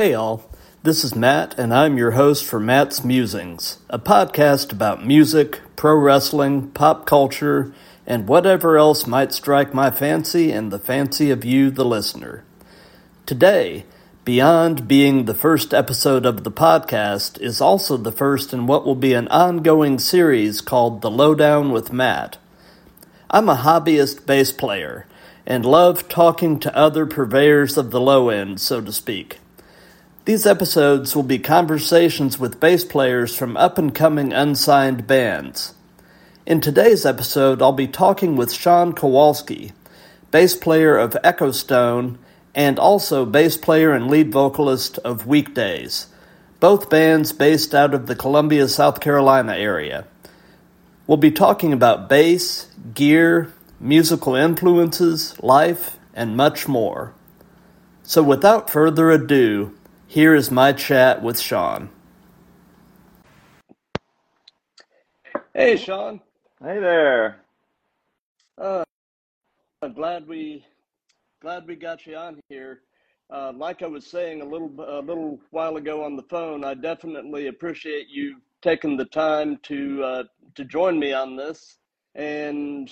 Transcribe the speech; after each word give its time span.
Hey, 0.00 0.14
all. 0.14 0.48
This 0.82 1.04
is 1.04 1.14
Matt, 1.14 1.58
and 1.58 1.74
I'm 1.74 1.98
your 1.98 2.12
host 2.12 2.46
for 2.46 2.58
Matt's 2.58 3.04
Musings, 3.04 3.80
a 3.90 3.98
podcast 3.98 4.72
about 4.72 5.06
music, 5.06 5.60
pro 5.76 5.94
wrestling, 5.94 6.70
pop 6.70 7.04
culture, 7.04 7.74
and 8.06 8.26
whatever 8.26 8.78
else 8.78 9.06
might 9.06 9.34
strike 9.34 9.74
my 9.74 9.90
fancy 9.90 10.52
and 10.52 10.72
the 10.72 10.78
fancy 10.78 11.30
of 11.30 11.44
you, 11.44 11.70
the 11.70 11.84
listener. 11.84 12.44
Today, 13.26 13.84
beyond 14.24 14.88
being 14.88 15.26
the 15.26 15.34
first 15.34 15.74
episode 15.74 16.24
of 16.24 16.44
the 16.44 16.50
podcast, 16.50 17.38
is 17.38 17.60
also 17.60 17.98
the 17.98 18.10
first 18.10 18.54
in 18.54 18.66
what 18.66 18.86
will 18.86 18.94
be 18.94 19.12
an 19.12 19.28
ongoing 19.28 19.98
series 19.98 20.62
called 20.62 21.02
The 21.02 21.10
Lowdown 21.10 21.72
with 21.72 21.92
Matt. 21.92 22.38
I'm 23.28 23.50
a 23.50 23.56
hobbyist 23.56 24.24
bass 24.24 24.50
player 24.50 25.06
and 25.44 25.66
love 25.66 26.08
talking 26.08 26.58
to 26.60 26.74
other 26.74 27.04
purveyors 27.04 27.76
of 27.76 27.90
the 27.90 28.00
low 28.00 28.30
end, 28.30 28.62
so 28.62 28.80
to 28.80 28.92
speak. 28.94 29.40
These 30.30 30.46
episodes 30.46 31.16
will 31.16 31.24
be 31.24 31.40
conversations 31.40 32.38
with 32.38 32.60
bass 32.60 32.84
players 32.84 33.36
from 33.36 33.56
up 33.56 33.78
and 33.78 33.92
coming 33.92 34.32
unsigned 34.32 35.08
bands. 35.08 35.74
In 36.46 36.60
today's 36.60 37.04
episode, 37.04 37.60
I'll 37.60 37.72
be 37.72 37.88
talking 37.88 38.36
with 38.36 38.52
Shawn 38.52 38.92
Kowalski, 38.92 39.72
bass 40.30 40.54
player 40.54 40.96
of 40.96 41.18
Echostone 41.24 42.16
and 42.54 42.78
also 42.78 43.26
bass 43.26 43.56
player 43.56 43.90
and 43.90 44.08
lead 44.08 44.30
vocalist 44.30 44.98
of 44.98 45.26
Weekdays, 45.26 46.06
both 46.60 46.88
bands 46.88 47.32
based 47.32 47.74
out 47.74 47.92
of 47.92 48.06
the 48.06 48.14
Columbia, 48.14 48.68
South 48.68 49.00
Carolina 49.00 49.56
area. 49.56 50.06
We'll 51.08 51.18
be 51.18 51.32
talking 51.32 51.72
about 51.72 52.08
bass, 52.08 52.68
gear, 52.94 53.52
musical 53.80 54.36
influences, 54.36 55.34
life, 55.42 55.96
and 56.14 56.36
much 56.36 56.68
more. 56.68 57.14
So 58.04 58.22
without 58.22 58.70
further 58.70 59.10
ado, 59.10 59.74
here 60.10 60.34
is 60.34 60.50
my 60.50 60.72
chat 60.72 61.22
with 61.22 61.38
Shawn. 61.38 61.88
Hey, 65.54 65.76
Shawn. 65.76 66.20
Hey 66.60 66.80
there. 66.80 67.42
Uh, 68.60 68.82
I'm 69.82 69.92
glad 69.92 70.26
we 70.26 70.66
glad 71.40 71.64
we 71.68 71.76
got 71.76 72.08
you 72.08 72.16
on 72.16 72.40
here. 72.48 72.80
Uh, 73.32 73.52
like 73.54 73.82
I 73.82 73.86
was 73.86 74.04
saying 74.04 74.42
a 74.42 74.44
little 74.44 74.72
a 74.80 74.98
little 74.98 75.38
while 75.50 75.76
ago 75.76 76.02
on 76.02 76.16
the 76.16 76.24
phone, 76.24 76.64
I 76.64 76.74
definitely 76.74 77.46
appreciate 77.46 78.08
you 78.08 78.40
taking 78.62 78.96
the 78.96 79.04
time 79.04 79.58
to 79.62 80.02
uh, 80.02 80.24
to 80.56 80.64
join 80.64 80.98
me 80.98 81.12
on 81.12 81.36
this. 81.36 81.76
And 82.16 82.90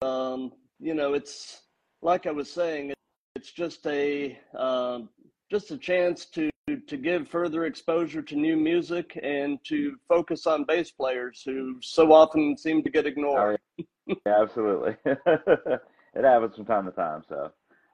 um, 0.00 0.50
you 0.80 0.94
know, 0.94 1.12
it's 1.12 1.60
like 2.00 2.26
I 2.26 2.30
was 2.30 2.50
saying, 2.50 2.94
it's 3.36 3.52
just 3.52 3.86
a 3.86 4.38
um, 4.56 5.10
just 5.50 5.70
a 5.70 5.76
chance 5.76 6.24
to 6.24 6.48
to 6.80 6.96
give 6.96 7.28
further 7.28 7.64
exposure 7.64 8.22
to 8.22 8.36
new 8.36 8.56
music 8.56 9.18
and 9.22 9.58
to 9.64 9.96
focus 10.08 10.46
on 10.46 10.64
bass 10.64 10.90
players 10.90 11.42
who 11.44 11.78
so 11.82 12.12
often 12.12 12.56
seem 12.56 12.82
to 12.82 12.90
get 12.90 13.06
ignored. 13.06 13.58
Oh, 13.78 13.84
yeah. 14.06 14.14
yeah, 14.26 14.42
absolutely. 14.42 14.96
it 15.04 16.24
happens 16.24 16.56
from 16.56 16.64
time 16.64 16.86
to 16.86 16.92
time. 16.92 17.22
So 17.28 17.50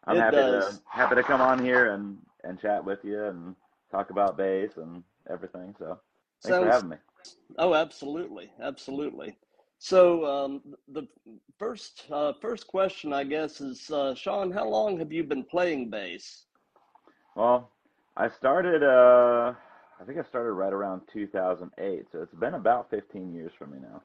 I'm 0.06 0.16
It 0.16 0.20
happy 0.20 0.36
does. 0.36 0.64
to 0.64 0.80
happy 0.88 1.14
to 1.16 1.22
come 1.22 1.40
on 1.40 1.62
here 1.64 1.92
and 1.92 2.18
and 2.44 2.60
chat 2.60 2.84
with 2.84 3.04
you 3.04 3.24
and 3.24 3.54
talk 3.90 4.10
about 4.10 4.36
bass 4.36 4.72
and 4.76 5.02
everything. 5.30 5.74
So 5.78 5.98
thanks 6.42 6.58
for 6.58 6.66
having 6.66 6.90
me. 6.90 6.96
oh, 7.58 7.74
absolutely, 7.74 8.50
absolutely. 8.60 9.36
So 9.78 10.24
um, 10.26 10.62
the 10.88 11.06
first 11.58 12.06
uh, 12.10 12.32
first 12.40 12.66
question, 12.66 13.12
I 13.12 13.24
guess, 13.24 13.60
is 13.60 13.90
uh, 13.90 14.14
Shawn. 14.14 14.50
How 14.50 14.68
long 14.68 14.98
have 14.98 15.12
you 15.12 15.24
been 15.24 15.44
playing 15.44 15.90
bass? 15.90 16.46
Well, 17.34 17.70
I 18.16 18.28
started. 18.28 18.82
Uh, 18.82 19.54
I 20.00 20.04
think 20.04 20.18
I 20.18 20.22
started 20.22 20.52
right 20.52 20.72
around 20.72 21.02
2008. 21.12 22.06
So 22.10 22.22
it's 22.22 22.34
been 22.34 22.54
about 22.54 22.90
15 22.90 23.32
years 23.32 23.52
for 23.58 23.66
me 23.66 23.78
now. 23.80 24.02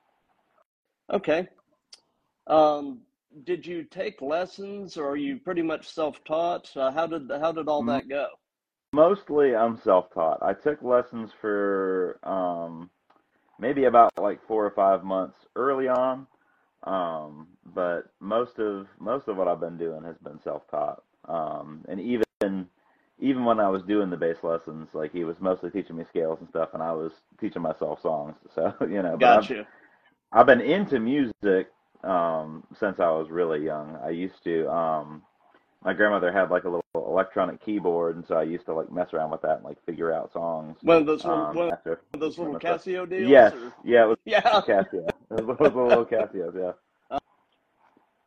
Okay. 1.11 1.47
Um, 2.47 3.01
did 3.43 3.65
you 3.65 3.83
take 3.83 4.21
lessons, 4.21 4.97
or 4.97 5.09
are 5.09 5.17
you 5.17 5.37
pretty 5.37 5.61
much 5.61 5.87
self-taught? 5.87 6.75
Uh, 6.75 6.91
how 6.91 7.07
did 7.07 7.29
how 7.39 7.51
did 7.51 7.67
all 7.67 7.83
that 7.83 8.07
go? 8.07 8.27
Mostly, 8.93 9.55
I'm 9.55 9.77
self-taught. 9.77 10.41
I 10.41 10.53
took 10.53 10.81
lessons 10.81 11.31
for 11.41 12.19
um, 12.23 12.89
maybe 13.59 13.85
about 13.85 14.11
like 14.17 14.45
four 14.47 14.65
or 14.65 14.71
five 14.71 15.03
months 15.03 15.37
early 15.55 15.87
on, 15.87 16.27
um, 16.83 17.47
but 17.65 18.11
most 18.19 18.59
of 18.59 18.87
most 18.99 19.27
of 19.27 19.37
what 19.37 19.47
I've 19.47 19.59
been 19.59 19.77
doing 19.77 20.03
has 20.03 20.17
been 20.19 20.39
self-taught. 20.41 21.03
Um, 21.27 21.83
and 21.89 21.99
even 21.99 22.67
even 23.19 23.45
when 23.45 23.59
I 23.59 23.69
was 23.69 23.81
doing 23.83 24.09
the 24.09 24.17
bass 24.17 24.37
lessons, 24.43 24.89
like 24.93 25.11
he 25.11 25.23
was 25.23 25.37
mostly 25.39 25.69
teaching 25.69 25.95
me 25.95 26.05
scales 26.09 26.39
and 26.39 26.49
stuff, 26.49 26.69
and 26.73 26.83
I 26.83 26.91
was 26.91 27.11
teaching 27.39 27.61
myself 27.61 28.01
songs. 28.01 28.35
So 28.55 28.73
you 28.81 29.01
know, 29.01 29.17
but 29.19 29.49
I've 29.51 29.65
I've 30.31 30.45
been 30.45 30.61
into 30.61 30.99
music 30.99 31.71
um, 32.03 32.63
since 32.79 32.99
I 32.99 33.09
was 33.09 33.29
really 33.29 33.63
young. 33.63 33.97
I 34.03 34.09
used 34.09 34.43
to. 34.43 34.69
Um, 34.69 35.21
my 35.83 35.93
grandmother 35.93 36.31
had 36.31 36.49
like 36.49 36.63
a 36.63 36.69
little 36.69 36.81
electronic 36.95 37.63
keyboard, 37.63 38.15
and 38.15 38.25
so 38.25 38.35
I 38.35 38.43
used 38.43 38.65
to 38.65 38.73
like 38.73 38.91
mess 38.91 39.13
around 39.13 39.29
with 39.29 39.41
that 39.43 39.57
and 39.57 39.63
like 39.63 39.77
figure 39.85 40.11
out 40.11 40.33
songs 40.33 40.77
One 40.81 40.97
of 40.97 41.05
those 41.05 41.23
little 41.23 41.45
um, 41.45 41.55
one 41.55 41.71
after 41.71 42.01
of 42.13 42.19
those 42.19 42.37
little 42.39 42.55
of 42.55 42.61
the 42.61 42.67
stuff. 42.67 42.85
Casio 42.85 43.07
deals, 43.07 43.29
Yes, 43.29 43.53
or 43.53 43.71
yeah, 43.83 44.05
it 44.05 44.07
was 44.07 44.17
yeah. 44.25 44.41
Casio. 44.41 45.07
It 45.37 45.45
was 45.45 45.59
a 45.59 45.63
little 45.63 46.05
Casio, 46.05 46.75
yeah. 47.11 47.19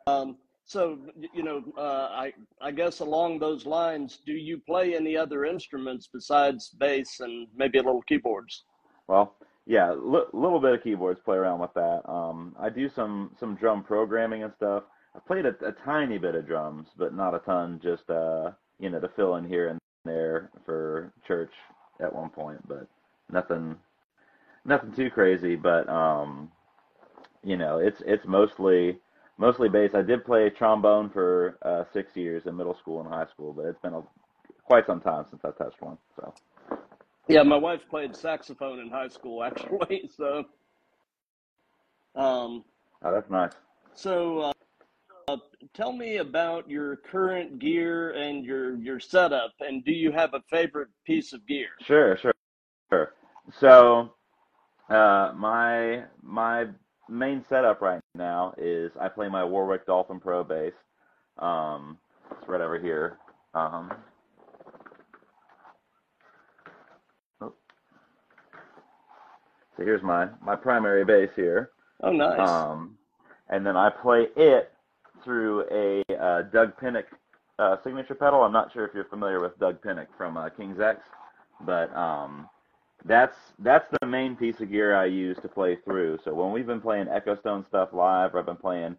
Um, 0.06 0.38
so 0.68 0.98
you 1.32 1.42
know, 1.42 1.64
uh, 1.78 2.08
I 2.12 2.32
I 2.60 2.70
guess 2.70 3.00
along 3.00 3.38
those 3.38 3.64
lines, 3.64 4.18
do 4.26 4.32
you 4.32 4.58
play 4.58 4.94
any 4.94 5.16
other 5.16 5.46
instruments 5.46 6.10
besides 6.12 6.68
bass 6.78 7.20
and 7.20 7.48
maybe 7.56 7.78
a 7.78 7.82
little 7.82 8.02
keyboards? 8.02 8.64
Well, 9.06 9.34
yeah, 9.66 9.92
a 9.92 9.94
li- 9.94 10.28
little 10.34 10.60
bit 10.60 10.74
of 10.74 10.82
keyboards, 10.82 11.20
play 11.24 11.38
around 11.38 11.60
with 11.60 11.72
that. 11.72 12.02
Um, 12.06 12.54
I 12.60 12.68
do 12.68 12.90
some 12.90 13.34
some 13.40 13.54
drum 13.56 13.82
programming 13.82 14.42
and 14.42 14.52
stuff. 14.58 14.84
I 15.16 15.20
played 15.20 15.46
a, 15.46 15.54
a 15.66 15.72
tiny 15.72 16.18
bit 16.18 16.34
of 16.34 16.46
drums, 16.46 16.88
but 16.98 17.14
not 17.14 17.34
a 17.34 17.38
ton. 17.38 17.80
Just 17.82 18.10
uh, 18.10 18.50
you 18.78 18.90
know, 18.90 19.00
to 19.00 19.08
fill 19.16 19.36
in 19.36 19.48
here 19.48 19.68
and 19.68 19.78
there 20.04 20.50
for 20.66 21.14
church 21.26 21.52
at 21.98 22.14
one 22.14 22.28
point, 22.28 22.60
but 22.68 22.86
nothing 23.32 23.74
nothing 24.66 24.92
too 24.92 25.08
crazy. 25.08 25.56
But 25.56 25.88
um, 25.88 26.52
you 27.42 27.56
know, 27.56 27.78
it's 27.78 28.02
it's 28.04 28.26
mostly 28.26 28.98
mostly 29.38 29.68
bass. 29.68 29.94
I 29.94 30.02
did 30.02 30.24
play 30.24 30.50
trombone 30.50 31.10
for 31.10 31.56
uh, 31.62 31.84
six 31.92 32.16
years 32.16 32.44
in 32.46 32.56
middle 32.56 32.76
school 32.76 33.00
and 33.00 33.08
high 33.08 33.26
school, 33.26 33.52
but 33.52 33.64
it's 33.64 33.80
been 33.80 33.94
a, 33.94 34.02
quite 34.64 34.86
some 34.86 35.00
time 35.00 35.24
since 35.30 35.42
I 35.44 35.50
touched 35.52 35.80
one. 35.80 35.96
So 36.16 36.34
Yeah, 37.28 37.42
my 37.44 37.56
wife 37.56 37.82
played 37.88 38.14
saxophone 38.14 38.80
in 38.80 38.90
high 38.90 39.08
school 39.08 39.42
actually. 39.44 40.10
So 40.14 40.44
um, 42.14 42.64
oh, 43.02 43.12
that's 43.12 43.30
nice. 43.30 43.52
so 43.94 44.52
uh, 45.28 45.36
tell 45.74 45.92
me 45.92 46.16
about 46.16 46.68
your 46.68 46.96
current 46.96 47.58
gear 47.58 48.10
and 48.12 48.44
your 48.44 48.76
your 48.76 48.98
setup, 48.98 49.52
and 49.60 49.84
do 49.84 49.92
you 49.92 50.10
have 50.10 50.34
a 50.34 50.42
favorite 50.50 50.88
piece 51.04 51.32
of 51.32 51.46
gear? 51.46 51.68
Sure, 51.80 52.16
sure, 52.16 52.34
sure. 52.90 53.12
So 53.60 54.10
uh, 54.90 55.32
my 55.36 56.04
my 56.22 56.66
main 57.08 57.44
setup 57.48 57.80
right 57.80 58.00
now 58.18 58.52
is 58.58 58.92
I 59.00 59.08
play 59.08 59.28
my 59.28 59.44
Warwick 59.44 59.86
Dolphin 59.86 60.20
Pro 60.20 60.44
bass. 60.44 60.74
Um, 61.38 61.96
it's 62.30 62.48
right 62.48 62.60
over 62.60 62.78
here. 62.78 63.16
Um, 63.54 63.90
oh, 67.40 67.54
so 69.76 69.82
here's 69.84 70.02
my 70.02 70.28
my 70.42 70.56
primary 70.56 71.04
bass 71.04 71.30
here. 71.34 71.70
Oh, 72.02 72.12
nice. 72.12 72.38
Um, 72.38 72.98
and 73.48 73.64
then 73.64 73.76
I 73.76 73.90
play 73.90 74.26
it 74.36 74.72
through 75.24 75.64
a 75.70 76.02
uh, 76.14 76.42
Doug 76.42 76.78
Pinnick 76.78 77.04
uh, 77.58 77.76
signature 77.82 78.14
pedal. 78.14 78.42
I'm 78.42 78.52
not 78.52 78.72
sure 78.72 78.84
if 78.84 78.94
you're 78.94 79.04
familiar 79.04 79.40
with 79.40 79.58
Doug 79.58 79.80
Pinnick 79.82 80.08
from 80.16 80.36
uh, 80.36 80.48
King's 80.50 80.80
X, 80.80 81.00
but 81.62 81.94
um, 81.96 82.48
that's 83.08 83.36
that's 83.60 83.86
the 84.00 84.06
main 84.06 84.36
piece 84.36 84.60
of 84.60 84.70
gear 84.70 84.96
I 84.96 85.06
use 85.06 85.38
to 85.42 85.48
play 85.48 85.76
through. 85.84 86.18
So 86.24 86.34
when 86.34 86.52
we've 86.52 86.66
been 86.66 86.80
playing 86.82 87.06
Echostone 87.06 87.66
stuff 87.68 87.90
live, 87.92 88.34
or 88.34 88.40
I've 88.40 88.46
been 88.46 88.56
playing 88.56 88.96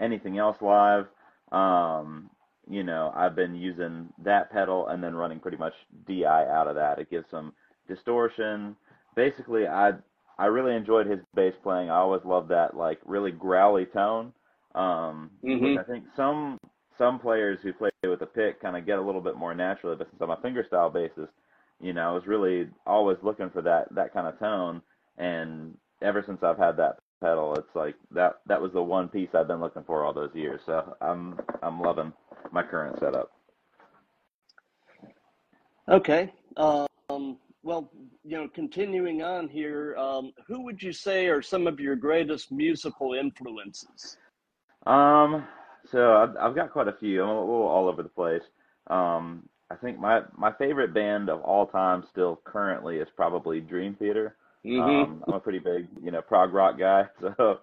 anything 0.00 0.38
else 0.38 0.58
live, 0.62 1.06
um, 1.52 2.30
you 2.68 2.84
know, 2.84 3.12
I've 3.16 3.36
been 3.36 3.54
using 3.56 4.08
that 4.24 4.52
pedal 4.52 4.88
and 4.88 5.02
then 5.02 5.14
running 5.14 5.40
pretty 5.40 5.58
much 5.58 5.74
DI 6.06 6.46
out 6.48 6.68
of 6.68 6.76
that. 6.76 6.98
It 6.98 7.10
gives 7.10 7.30
some 7.30 7.54
distortion. 7.88 8.76
Basically, 9.16 9.68
I 9.68 9.92
I 10.38 10.46
really 10.46 10.76
enjoyed 10.76 11.06
his 11.06 11.20
bass 11.34 11.54
playing. 11.62 11.90
I 11.90 11.96
always 11.96 12.24
loved 12.24 12.48
that 12.50 12.76
like 12.76 13.00
really 13.04 13.32
growly 13.32 13.86
tone, 13.86 14.32
um, 14.74 15.30
which 15.58 15.74
hmm 15.74 15.76
I 15.76 15.82
think 15.84 16.04
some 16.16 16.58
some 16.98 17.18
players 17.18 17.60
who 17.62 17.72
play 17.72 17.90
with 18.04 18.22
a 18.22 18.26
pick 18.26 18.60
kind 18.60 18.76
of 18.76 18.86
get 18.86 18.98
a 18.98 19.02
little 19.02 19.20
bit 19.20 19.36
more 19.36 19.54
naturally. 19.54 19.96
But 19.96 20.08
since 20.10 20.22
I'm 20.22 20.30
a 20.30 20.36
fingerstyle 20.38 20.92
bassist, 20.92 21.30
you 21.80 21.92
know, 21.92 22.10
I 22.10 22.12
was 22.12 22.26
really 22.26 22.68
always 22.86 23.18
looking 23.22 23.50
for 23.50 23.62
that 23.62 23.94
that 23.94 24.12
kind 24.12 24.26
of 24.26 24.38
tone. 24.38 24.82
And 25.18 25.76
ever 26.02 26.22
since 26.24 26.42
I've 26.42 26.58
had 26.58 26.76
that 26.76 26.98
pedal, 27.20 27.54
it's 27.54 27.74
like 27.74 27.96
that 28.12 28.40
that 28.46 28.60
was 28.60 28.72
the 28.72 28.82
one 28.82 29.08
piece 29.08 29.30
I've 29.34 29.48
been 29.48 29.60
looking 29.60 29.84
for 29.84 30.04
all 30.04 30.12
those 30.12 30.34
years. 30.34 30.60
So 30.66 30.96
I'm 31.00 31.38
I'm 31.62 31.80
loving 31.80 32.12
my 32.52 32.62
current 32.62 32.98
setup. 32.98 33.30
Okay. 35.88 36.32
Um, 36.56 37.38
well, 37.62 37.90
you 38.24 38.36
know, 38.36 38.48
continuing 38.54 39.22
on 39.22 39.48
here, 39.48 39.96
um, 39.96 40.32
who 40.46 40.62
would 40.62 40.82
you 40.82 40.92
say 40.92 41.26
are 41.26 41.42
some 41.42 41.66
of 41.66 41.80
your 41.80 41.96
greatest 41.96 42.52
musical 42.52 43.14
influences? 43.14 44.16
Um, 44.86 45.46
so 45.90 46.16
I've, 46.16 46.36
I've 46.36 46.54
got 46.54 46.70
quite 46.70 46.88
a 46.88 46.92
few. 46.92 47.22
I'm 47.22 47.28
a 47.28 47.40
little 47.40 47.66
all 47.66 47.88
over 47.88 48.02
the 48.02 48.08
place. 48.08 48.42
Um, 48.86 49.48
I 49.70 49.76
think 49.76 49.98
my 49.98 50.22
my 50.36 50.52
favorite 50.52 50.92
band 50.92 51.28
of 51.28 51.40
all 51.42 51.66
time, 51.66 52.04
still 52.10 52.40
currently, 52.44 52.96
is 52.96 53.08
probably 53.14 53.60
Dream 53.60 53.94
Theater. 53.94 54.36
Mm-hmm. 54.66 54.80
Um, 54.80 55.24
I'm 55.26 55.34
a 55.34 55.40
pretty 55.40 55.60
big, 55.60 55.86
you 56.02 56.10
know, 56.10 56.20
prog 56.20 56.52
rock 56.52 56.78
guy, 56.78 57.04
so 57.20 57.60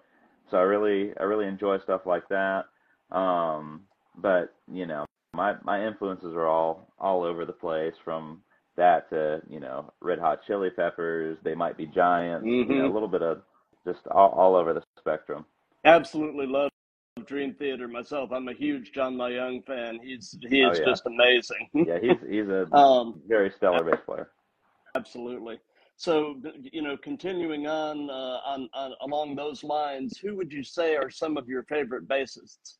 so 0.50 0.56
I 0.56 0.62
really 0.62 1.12
I 1.20 1.24
really 1.24 1.46
enjoy 1.46 1.78
stuff 1.80 2.02
like 2.06 2.28
that. 2.28 2.64
Um, 3.10 3.82
but 4.16 4.54
you 4.72 4.86
know, 4.86 5.04
my 5.34 5.54
my 5.62 5.86
influences 5.86 6.34
are 6.34 6.46
all 6.46 6.88
all 6.98 7.24
over 7.24 7.44
the 7.44 7.52
place 7.52 7.94
from 8.04 8.42
that 8.76 9.10
to 9.10 9.42
you 9.48 9.60
know 9.60 9.92
Red 10.00 10.18
Hot 10.18 10.40
Chili 10.46 10.70
Peppers. 10.70 11.36
They 11.44 11.54
might 11.54 11.76
be 11.76 11.86
Giants. 11.86 12.46
Mm-hmm. 12.46 12.72
You 12.72 12.78
know, 12.78 12.90
a 12.90 12.94
little 12.94 13.08
bit 13.08 13.22
of 13.22 13.42
just 13.86 14.06
all, 14.10 14.30
all 14.30 14.56
over 14.56 14.72
the 14.72 14.82
spectrum. 14.98 15.44
Absolutely 15.84 16.46
love 16.46 16.70
Dream 17.26 17.54
Theater 17.54 17.88
myself. 17.88 18.30
I'm 18.32 18.48
a 18.48 18.52
huge 18.52 18.92
John 18.92 19.16
Myung 19.16 19.64
fan. 19.66 19.98
He's 20.02 20.36
he 20.48 20.62
Oh 20.64 20.72
yeah, 20.72 20.96
just 20.96 21.06
amazing. 21.06 21.68
yeah. 21.84 21.98
He's 22.00 22.18
he's 22.28 22.48
a 22.48 22.68
um, 22.76 23.20
very 23.28 23.50
stellar 23.56 23.84
bass 23.84 24.00
player. 24.04 24.30
absolutely. 24.94 25.58
So 25.96 26.36
you 26.62 26.82
know, 26.82 26.96
continuing 26.96 27.66
on, 27.66 28.08
uh, 28.10 28.40
on 28.46 28.68
on 28.74 28.92
along 29.02 29.36
those 29.36 29.64
lines, 29.64 30.18
who 30.18 30.36
would 30.36 30.52
you 30.52 30.62
say 30.62 30.96
are 30.96 31.10
some 31.10 31.36
of 31.36 31.48
your 31.48 31.64
favorite 31.64 32.06
bassists? 32.08 32.76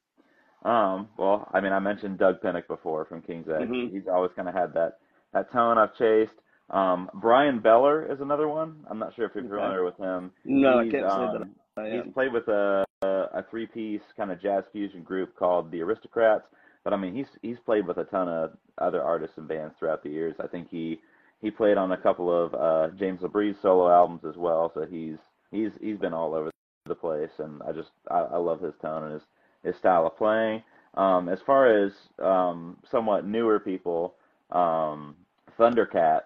Um, 0.64 1.08
well, 1.16 1.48
I 1.52 1.60
mean, 1.60 1.72
I 1.72 1.78
mentioned 1.78 2.18
Doug 2.18 2.40
Pinnick 2.40 2.66
before 2.66 3.04
from 3.04 3.22
King's 3.22 3.48
X. 3.48 3.68
hmm 3.68 3.86
He's 3.90 4.08
always 4.08 4.32
kind 4.34 4.48
of 4.48 4.54
had 4.54 4.72
that 4.74 4.98
that 5.32 5.52
tone 5.52 5.78
I've 5.78 5.94
chased. 5.96 6.32
Um, 6.70 7.10
Bryan 7.14 7.60
Beller 7.60 8.10
is 8.12 8.20
another 8.20 8.48
one. 8.48 8.84
I'm 8.90 8.98
not 8.98 9.14
sure 9.14 9.26
if 9.26 9.34
you're 9.34 9.44
Okay. 9.44 9.48
familiar 9.48 9.84
with 9.84 9.96
him. 9.98 10.32
No, 10.44 10.78
I 10.78 10.84
He's 10.84 10.92
can't 10.92 11.10
say 11.12 11.28
that 11.32 11.42
um, 11.42 11.54
I 11.76 12.02
he's 12.04 12.12
played 12.12 12.32
with 12.32 12.48
a 12.48 12.84
a, 13.02 13.06
a 13.34 13.44
three 13.50 13.66
piece 13.66 14.00
kind 14.16 14.30
of 14.30 14.40
jazz 14.40 14.64
fusion 14.72 15.02
group 15.02 15.36
called 15.36 15.70
the 15.70 15.80
Aristocrats. 15.82 16.44
But 16.84 16.92
I 16.92 16.96
mean, 16.96 17.14
he's 17.14 17.26
he's 17.42 17.58
played 17.64 17.86
with 17.86 17.98
a 17.98 18.04
ton 18.04 18.28
of 18.28 18.52
other 18.78 19.02
artists 19.02 19.36
and 19.38 19.48
bands 19.48 19.74
throughout 19.78 20.02
the 20.02 20.10
years. 20.10 20.34
I 20.42 20.46
think 20.46 20.68
he 20.70 21.00
he 21.40 21.50
played 21.50 21.76
on 21.76 21.92
a 21.92 21.96
couple 21.96 22.30
of 22.32 22.54
uh, 22.54 22.94
James 22.96 23.20
LaBrie's 23.20 23.56
solo 23.62 23.90
albums 23.90 24.22
as 24.28 24.36
well. 24.36 24.70
So 24.74 24.86
he's 24.86 25.18
he's 25.50 25.70
he's 25.80 25.98
been 25.98 26.14
all 26.14 26.34
over 26.34 26.50
the 26.86 26.94
place, 26.94 27.30
and 27.38 27.62
I 27.62 27.72
just 27.72 27.90
I, 28.10 28.20
I 28.20 28.36
love 28.36 28.60
his 28.60 28.74
tone 28.80 29.04
and 29.04 29.12
his 29.14 29.22
his 29.64 29.76
style 29.76 30.06
of 30.06 30.16
playing. 30.16 30.62
Um, 30.94 31.28
as 31.28 31.38
far 31.46 31.66
as 31.84 31.92
um, 32.22 32.78
somewhat 32.90 33.26
newer 33.26 33.60
people, 33.60 34.14
um, 34.50 35.14
Thundercat 35.58 36.22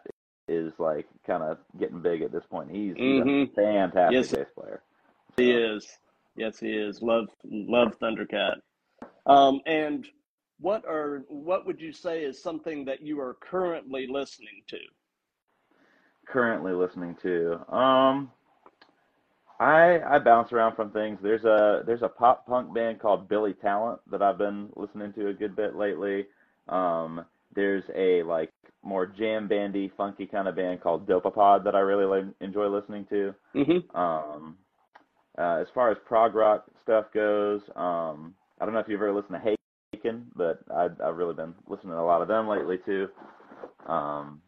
is 0.48 0.72
like 0.78 1.06
kind 1.26 1.42
of 1.42 1.58
getting 1.78 2.00
big 2.00 2.22
at 2.22 2.32
this 2.32 2.44
point. 2.50 2.70
He's 2.70 2.94
he's 3.02 3.18
a 3.18 3.24
hmm 3.24 3.44
fantastic 3.56 4.12
Yes, 4.12 4.30
bass 4.30 4.46
player. 4.54 4.82
he 5.36 5.50
is. 5.50 5.98
Yes, 6.36 6.58
he 6.58 6.70
is. 6.70 7.02
Love 7.02 7.28
love 7.44 7.98
Thundercat. 8.00 8.56
Um, 9.26 9.60
and 9.66 10.06
what 10.60 10.84
are 10.86 11.24
what 11.28 11.66
would 11.66 11.80
you 11.80 11.92
say 11.92 12.24
is 12.24 12.42
something 12.42 12.84
that 12.86 13.02
you 13.02 13.20
are 13.20 13.34
currently 13.40 14.06
listening 14.08 14.62
to? 14.68 14.78
currently 16.26 16.72
listening 16.72 17.16
to, 17.22 17.54
um, 17.74 18.30
I 19.60 20.00
I 20.00 20.18
bounce 20.18 20.52
around 20.52 20.74
from 20.74 20.90
things. 20.90 21.18
There's 21.22 21.44
a 21.44 21.82
there's 21.86 22.02
a 22.02 22.08
pop 22.08 22.46
punk 22.46 22.74
band 22.74 23.00
called 23.00 23.28
Billy 23.28 23.54
Talent 23.54 24.00
that 24.10 24.22
I've 24.22 24.38
been 24.38 24.70
listening 24.76 25.12
to 25.14 25.28
a 25.28 25.34
good 25.34 25.54
bit 25.54 25.76
lately. 25.76 26.26
Um, 26.68 27.24
there's 27.54 27.84
a 27.94 28.22
like 28.24 28.50
more 28.82 29.06
jam 29.06 29.46
bandy, 29.46 29.92
funky 29.96 30.26
kind 30.26 30.48
of 30.48 30.56
band 30.56 30.80
called 30.80 31.06
Dopapod 31.06 31.64
that 31.64 31.74
I 31.76 31.80
really 31.80 32.04
like, 32.06 32.24
enjoy 32.40 32.66
listening 32.66 33.06
to. 33.10 33.34
hmm 33.54 33.96
Um, 33.96 34.56
uh, 35.38 35.58
as 35.60 35.66
far 35.74 35.90
as 35.90 35.96
prog 36.06 36.34
rock 36.34 36.66
stuff 36.82 37.06
goes, 37.12 37.62
um, 37.76 38.34
I 38.60 38.64
don't 38.64 38.74
know 38.74 38.80
if 38.80 38.88
you've 38.88 39.00
ever 39.00 39.12
listened 39.12 39.40
to 39.42 39.56
Haken, 39.96 40.24
but 40.36 40.60
I, 40.74 40.88
I've 41.04 41.16
really 41.16 41.34
been 41.34 41.54
listening 41.66 41.92
to 41.92 41.98
a 41.98 42.02
lot 42.02 42.22
of 42.22 42.28
them 42.28 42.48
lately 42.48 42.78
too. 42.84 43.08
Um, 43.86 44.40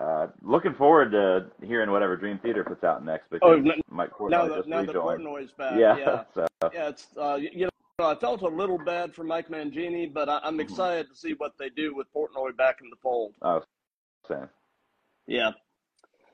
uh, 0.00 0.28
looking 0.42 0.74
forward 0.74 1.10
to 1.10 1.46
hearing 1.66 1.90
whatever 1.90 2.16
Dream 2.16 2.38
Theater 2.42 2.64
puts 2.64 2.84
out 2.84 3.04
next 3.04 3.24
Oh, 3.42 3.52
because 3.52 3.64
n- 3.64 3.80
Mike 3.90 4.10
now 4.28 4.46
Portnoy 4.46 4.56
just 4.56 4.68
now 4.68 4.80
rejoined. 4.82 5.20
Portnoy's 5.20 5.52
back, 5.52 5.78
Yeah, 5.78 5.96
yeah, 5.96 6.22
so 6.34 6.46
yeah. 6.72 6.88
It's 6.88 7.08
uh, 7.20 7.34
you 7.40 7.68
know 7.98 8.06
I 8.06 8.14
felt 8.14 8.42
a 8.42 8.48
little 8.48 8.78
bad 8.78 9.14
for 9.14 9.24
Mike 9.24 9.48
Mangini, 9.48 10.12
but 10.12 10.28
I, 10.28 10.40
I'm 10.42 10.56
mhm. 10.56 10.60
excited 10.60 11.08
to 11.10 11.16
see 11.16 11.32
what 11.34 11.52
they 11.58 11.68
do 11.68 11.94
with 11.94 12.06
Portnoy 12.14 12.56
back 12.56 12.78
in 12.82 12.88
the 12.90 12.96
fold. 13.02 13.34
oh, 13.42 13.62
same. 14.28 14.48
Yeah. 15.26 15.50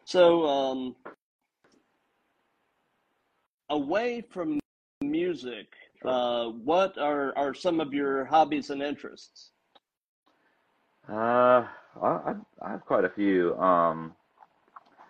So 0.04 0.44
um, 0.46 0.96
away 3.70 4.20
from 4.22 4.58
music, 5.02 5.74
Sure. 6.00 6.22
uh, 6.22 6.48
what 6.50 6.98
are 6.98 7.36
are 7.36 7.54
some 7.54 7.80
of 7.80 7.92
your 7.94 8.24
hobbies 8.26 8.70
and 8.70 8.82
interests? 8.82 9.52
Uh, 11.08 11.66
I, 12.02 12.34
I 12.62 12.70
have 12.70 12.84
quite 12.84 13.04
a 13.04 13.10
few. 13.10 13.56
Um, 13.58 14.14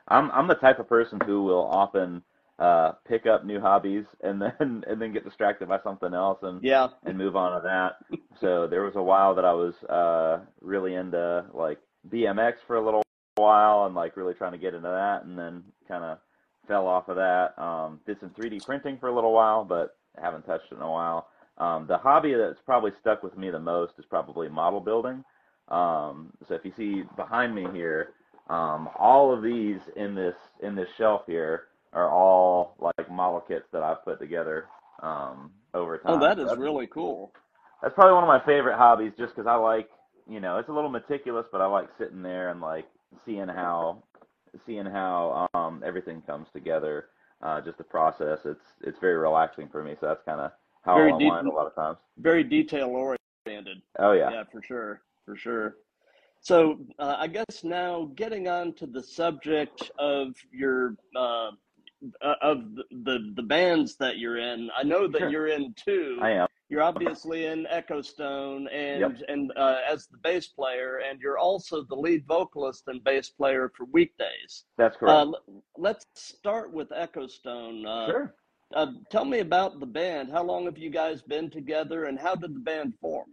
I'm 0.08 0.30
I'm 0.30 0.48
the 0.48 0.54
type 0.54 0.78
of 0.78 0.88
person 0.88 1.20
who 1.20 1.42
will 1.44 1.66
often 1.66 2.22
uh 2.58 2.92
pick 3.06 3.26
up 3.26 3.44
new 3.44 3.60
hobbies 3.60 4.04
and 4.22 4.40
then 4.40 4.84
and 4.88 5.00
then 5.00 5.12
get 5.12 5.24
distracted 5.24 5.68
by 5.68 5.78
something 5.82 6.14
else 6.14 6.38
and 6.42 6.62
Yeah. 6.62 6.88
and 7.04 7.18
move 7.18 7.36
on 7.36 7.60
to 7.60 7.66
that. 7.66 7.96
So 8.40 8.66
there 8.66 8.82
was 8.82 8.96
a 8.96 9.02
while 9.02 9.34
that 9.34 9.44
I 9.44 9.52
was 9.52 9.74
uh 9.84 10.40
really 10.60 10.94
into 10.94 11.44
like 11.52 11.78
BMX 12.08 12.54
for 12.66 12.76
a 12.76 12.84
little 12.84 13.02
while 13.36 13.86
and 13.86 13.94
like 13.94 14.16
really 14.16 14.34
trying 14.34 14.52
to 14.52 14.58
get 14.58 14.74
into 14.74 14.88
that 14.88 15.24
and 15.24 15.38
then 15.38 15.64
kind 15.88 16.04
of 16.04 16.18
fell 16.68 16.86
off 16.86 17.08
of 17.08 17.16
that. 17.16 17.58
Um 17.62 18.00
did 18.06 18.20
some 18.20 18.30
3D 18.30 18.60
printing 18.60 18.98
for 18.98 19.08
a 19.08 19.14
little 19.14 19.32
while 19.32 19.64
but 19.64 19.96
haven't 20.20 20.42
touched 20.44 20.72
it 20.72 20.76
in 20.76 20.82
a 20.82 20.90
while. 20.90 21.28
Um 21.58 21.86
the 21.86 21.98
hobby 21.98 22.34
that's 22.34 22.60
probably 22.64 22.92
stuck 23.00 23.22
with 23.22 23.36
me 23.36 23.50
the 23.50 23.58
most 23.60 23.94
is 23.98 24.06
probably 24.06 24.48
model 24.48 24.80
building. 24.80 25.24
Um 25.68 26.32
so 26.48 26.54
if 26.54 26.64
you 26.64 26.72
see 26.76 27.04
behind 27.16 27.54
me 27.54 27.66
here, 27.72 28.10
um 28.48 28.88
all 28.98 29.32
of 29.32 29.42
these 29.42 29.80
in 29.96 30.14
this 30.14 30.36
in 30.62 30.74
this 30.74 30.88
shelf 30.98 31.22
here 31.26 31.64
are 31.92 32.10
all 32.10 32.76
like 32.80 33.10
model 33.10 33.40
kits 33.40 33.66
that 33.72 33.82
I've 33.82 34.04
put 34.04 34.18
together 34.20 34.66
um, 35.02 35.50
over 35.74 35.98
Oh, 36.06 36.18
time. 36.18 36.20
that 36.20 36.36
So 36.42 36.48
that's 36.48 36.56
really 36.56 36.86
cool. 36.86 37.32
that's 37.82 37.94
probably 37.94 38.14
one 38.14 38.24
of 38.24 38.28
my 38.28 38.44
favorite 38.46 38.76
hobbies, 38.76 39.12
just 39.18 39.34
because 39.34 39.46
I 39.46 39.56
like, 39.56 39.88
you 40.28 40.40
know, 40.40 40.58
it's 40.58 40.68
a 40.68 40.72
little 40.72 40.90
meticulous, 40.90 41.46
but 41.52 41.60
I 41.60 41.66
like 41.66 41.88
sitting 41.98 42.22
there 42.22 42.50
and 42.50 42.60
like 42.60 42.86
seeing 43.24 43.48
how 43.48 44.02
seeing 44.64 44.86
how 44.86 45.48
um, 45.54 45.82
everything 45.84 46.22
comes 46.22 46.48
together. 46.52 47.06
Uh, 47.42 47.60
just 47.60 47.76
the 47.76 47.84
process. 47.84 48.40
It's 48.46 48.64
it's 48.82 48.98
very 48.98 49.16
relaxing 49.16 49.68
for 49.68 49.82
me. 49.84 49.94
So 50.00 50.06
that's 50.06 50.22
kind 50.24 50.40
of 50.40 50.52
how 50.82 50.96
Very 50.96 51.12
I 51.12 51.18
deep, 51.18 51.28
unwind 51.28 51.48
a 51.48 51.52
lot 51.52 51.66
of 51.66 51.74
times. 51.74 51.98
very 52.18 52.42
detail 52.42 52.88
oriented. 52.88 53.82
Oh 53.98 54.12
yeah, 54.12 54.30
Yeah, 54.30 54.44
for 54.50 54.62
sure, 54.62 55.02
for 55.26 55.36
sure. 55.36 55.76
So 56.40 56.78
uh, 56.98 57.16
I 57.18 57.26
guess 57.26 57.64
now 57.64 58.10
getting 58.14 58.48
on 58.48 58.72
to 58.74 58.86
the 58.86 59.02
subject 59.02 59.90
of 59.98 60.34
your 60.52 60.96
uh, 61.14 61.50
of 62.40 62.74
the, 62.74 62.84
the 63.04 63.32
the 63.34 63.42
bands 63.42 63.96
that 63.96 64.18
you're 64.18 64.38
in. 64.38 64.70
I 64.76 64.82
know 64.82 65.08
that 65.08 65.18
sure. 65.18 65.28
you're 65.30 65.48
in 65.48 65.74
two. 65.74 66.18
I 66.22 66.30
am. 66.30 66.48
You're 66.68 66.82
obviously 66.82 67.46
in 67.46 67.66
Echostone 67.72 68.64
Yep. 68.64 68.72
and 68.72 69.24
and 69.28 69.52
uh, 69.56 69.78
as 69.88 70.08
the 70.08 70.18
bass 70.18 70.48
player, 70.48 71.00
and 71.08 71.20
you're 71.20 71.38
also 71.38 71.84
the 71.84 71.94
lead 71.94 72.24
vocalist 72.26 72.84
and 72.88 73.02
bass 73.04 73.28
player 73.30 73.70
for 73.76 73.84
Weekdays. 73.92 74.64
That's 74.76 74.96
Uh, 74.96 74.98
correct. 74.98 75.26
l- 75.48 75.62
let's 75.76 76.06
start 76.14 76.72
with 76.72 76.88
Echostone. 76.90 77.86
Uh, 77.86 78.06
Sure. 78.06 78.34
uh, 78.74 78.86
tell 79.10 79.24
me 79.24 79.38
about 79.40 79.78
the 79.78 79.86
band. 79.86 80.30
How 80.32 80.42
long 80.42 80.64
have 80.64 80.76
you 80.76 80.90
guys 80.90 81.22
been 81.22 81.50
together, 81.50 82.04
and 82.06 82.18
how 82.18 82.34
did 82.34 82.52
the 82.54 82.60
band 82.60 82.94
form? 83.00 83.30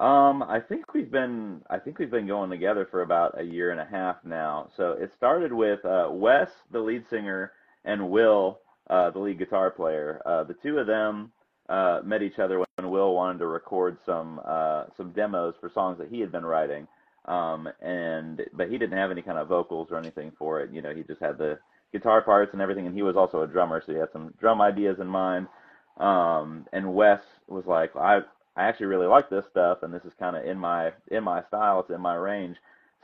Um, 0.00 0.42
I 0.42 0.60
think 0.60 0.92
we've 0.92 1.10
been 1.10 1.62
I 1.70 1.78
think 1.78 1.98
we've 1.98 2.10
been 2.10 2.26
going 2.26 2.50
together 2.50 2.84
for 2.90 3.02
about 3.02 3.38
a 3.40 3.44
year 3.44 3.70
and 3.70 3.80
a 3.80 3.84
half 3.84 4.16
now. 4.24 4.68
So 4.76 4.92
it 4.92 5.12
started 5.14 5.52
with 5.52 5.84
uh, 5.84 6.08
Wes, 6.10 6.50
the 6.72 6.80
lead 6.80 7.06
singer, 7.08 7.52
and 7.84 8.10
Will, 8.10 8.60
uh, 8.90 9.10
the 9.10 9.20
lead 9.20 9.38
guitar 9.38 9.70
player. 9.70 10.20
Uh, 10.26 10.42
the 10.44 10.54
two 10.54 10.78
of 10.78 10.86
them 10.88 11.32
uh, 11.68 12.00
met 12.04 12.22
each 12.22 12.38
other 12.38 12.58
when 12.58 12.90
Will 12.90 13.14
wanted 13.14 13.38
to 13.38 13.46
record 13.46 13.98
some 14.06 14.40
uh, 14.44 14.84
some 14.96 15.12
demos 15.12 15.54
for 15.60 15.70
songs 15.72 15.98
that 15.98 16.08
he 16.08 16.20
had 16.20 16.32
been 16.32 16.44
writing. 16.44 16.86
Um, 17.24 17.68
and 17.80 18.42
but 18.52 18.70
he 18.70 18.78
didn't 18.78 18.98
have 18.98 19.10
any 19.10 19.22
kind 19.22 19.38
of 19.38 19.48
vocals 19.48 19.88
or 19.90 19.98
anything 19.98 20.32
for 20.38 20.60
it. 20.60 20.72
You 20.72 20.82
know, 20.82 20.94
he 20.94 21.02
just 21.02 21.20
had 21.20 21.38
the 21.38 21.58
guitar 21.92 22.22
parts 22.22 22.52
and 22.52 22.62
everything, 22.62 22.86
and 22.86 22.94
he 22.94 23.02
was 23.02 23.16
also 23.16 23.42
a 23.42 23.46
drummer, 23.46 23.82
so 23.84 23.92
he 23.92 23.98
had 23.98 24.12
some 24.12 24.32
drum 24.38 24.60
ideas 24.60 24.98
in 25.00 25.08
mind. 25.08 25.48
Um, 25.96 26.66
and 26.72 26.94
Wes 26.94 27.20
was 27.48 27.64
like, 27.66 27.96
I 27.96 28.20
I 28.56 28.64
actually 28.68 28.86
really 28.86 29.06
like 29.06 29.28
this 29.28 29.44
stuff, 29.50 29.78
and 29.82 29.92
this 29.92 30.04
is 30.04 30.12
kind 30.18 30.36
of 30.36 30.44
in 30.44 30.58
my 30.58 30.92
in 31.08 31.24
my 31.24 31.42
style. 31.44 31.80
It's 31.80 31.90
in 31.90 32.00
my 32.00 32.14
range. 32.14 32.56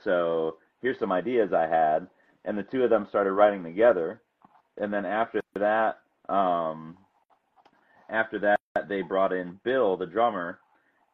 So 0.04 0.56
here's 0.80 0.98
some 0.98 1.12
ideas 1.12 1.52
I 1.52 1.66
had, 1.66 2.06
and 2.44 2.56
the 2.56 2.62
two 2.62 2.84
of 2.84 2.90
them 2.90 3.06
started 3.08 3.32
writing 3.32 3.62
together. 3.62 4.20
And 4.78 4.92
then 4.92 5.04
after 5.04 5.40
that, 5.54 5.98
um, 6.28 6.96
after 8.12 8.38
that, 8.40 8.88
they 8.88 9.02
brought 9.02 9.32
in 9.32 9.58
Bill, 9.64 9.96
the 9.96 10.06
drummer, 10.06 10.58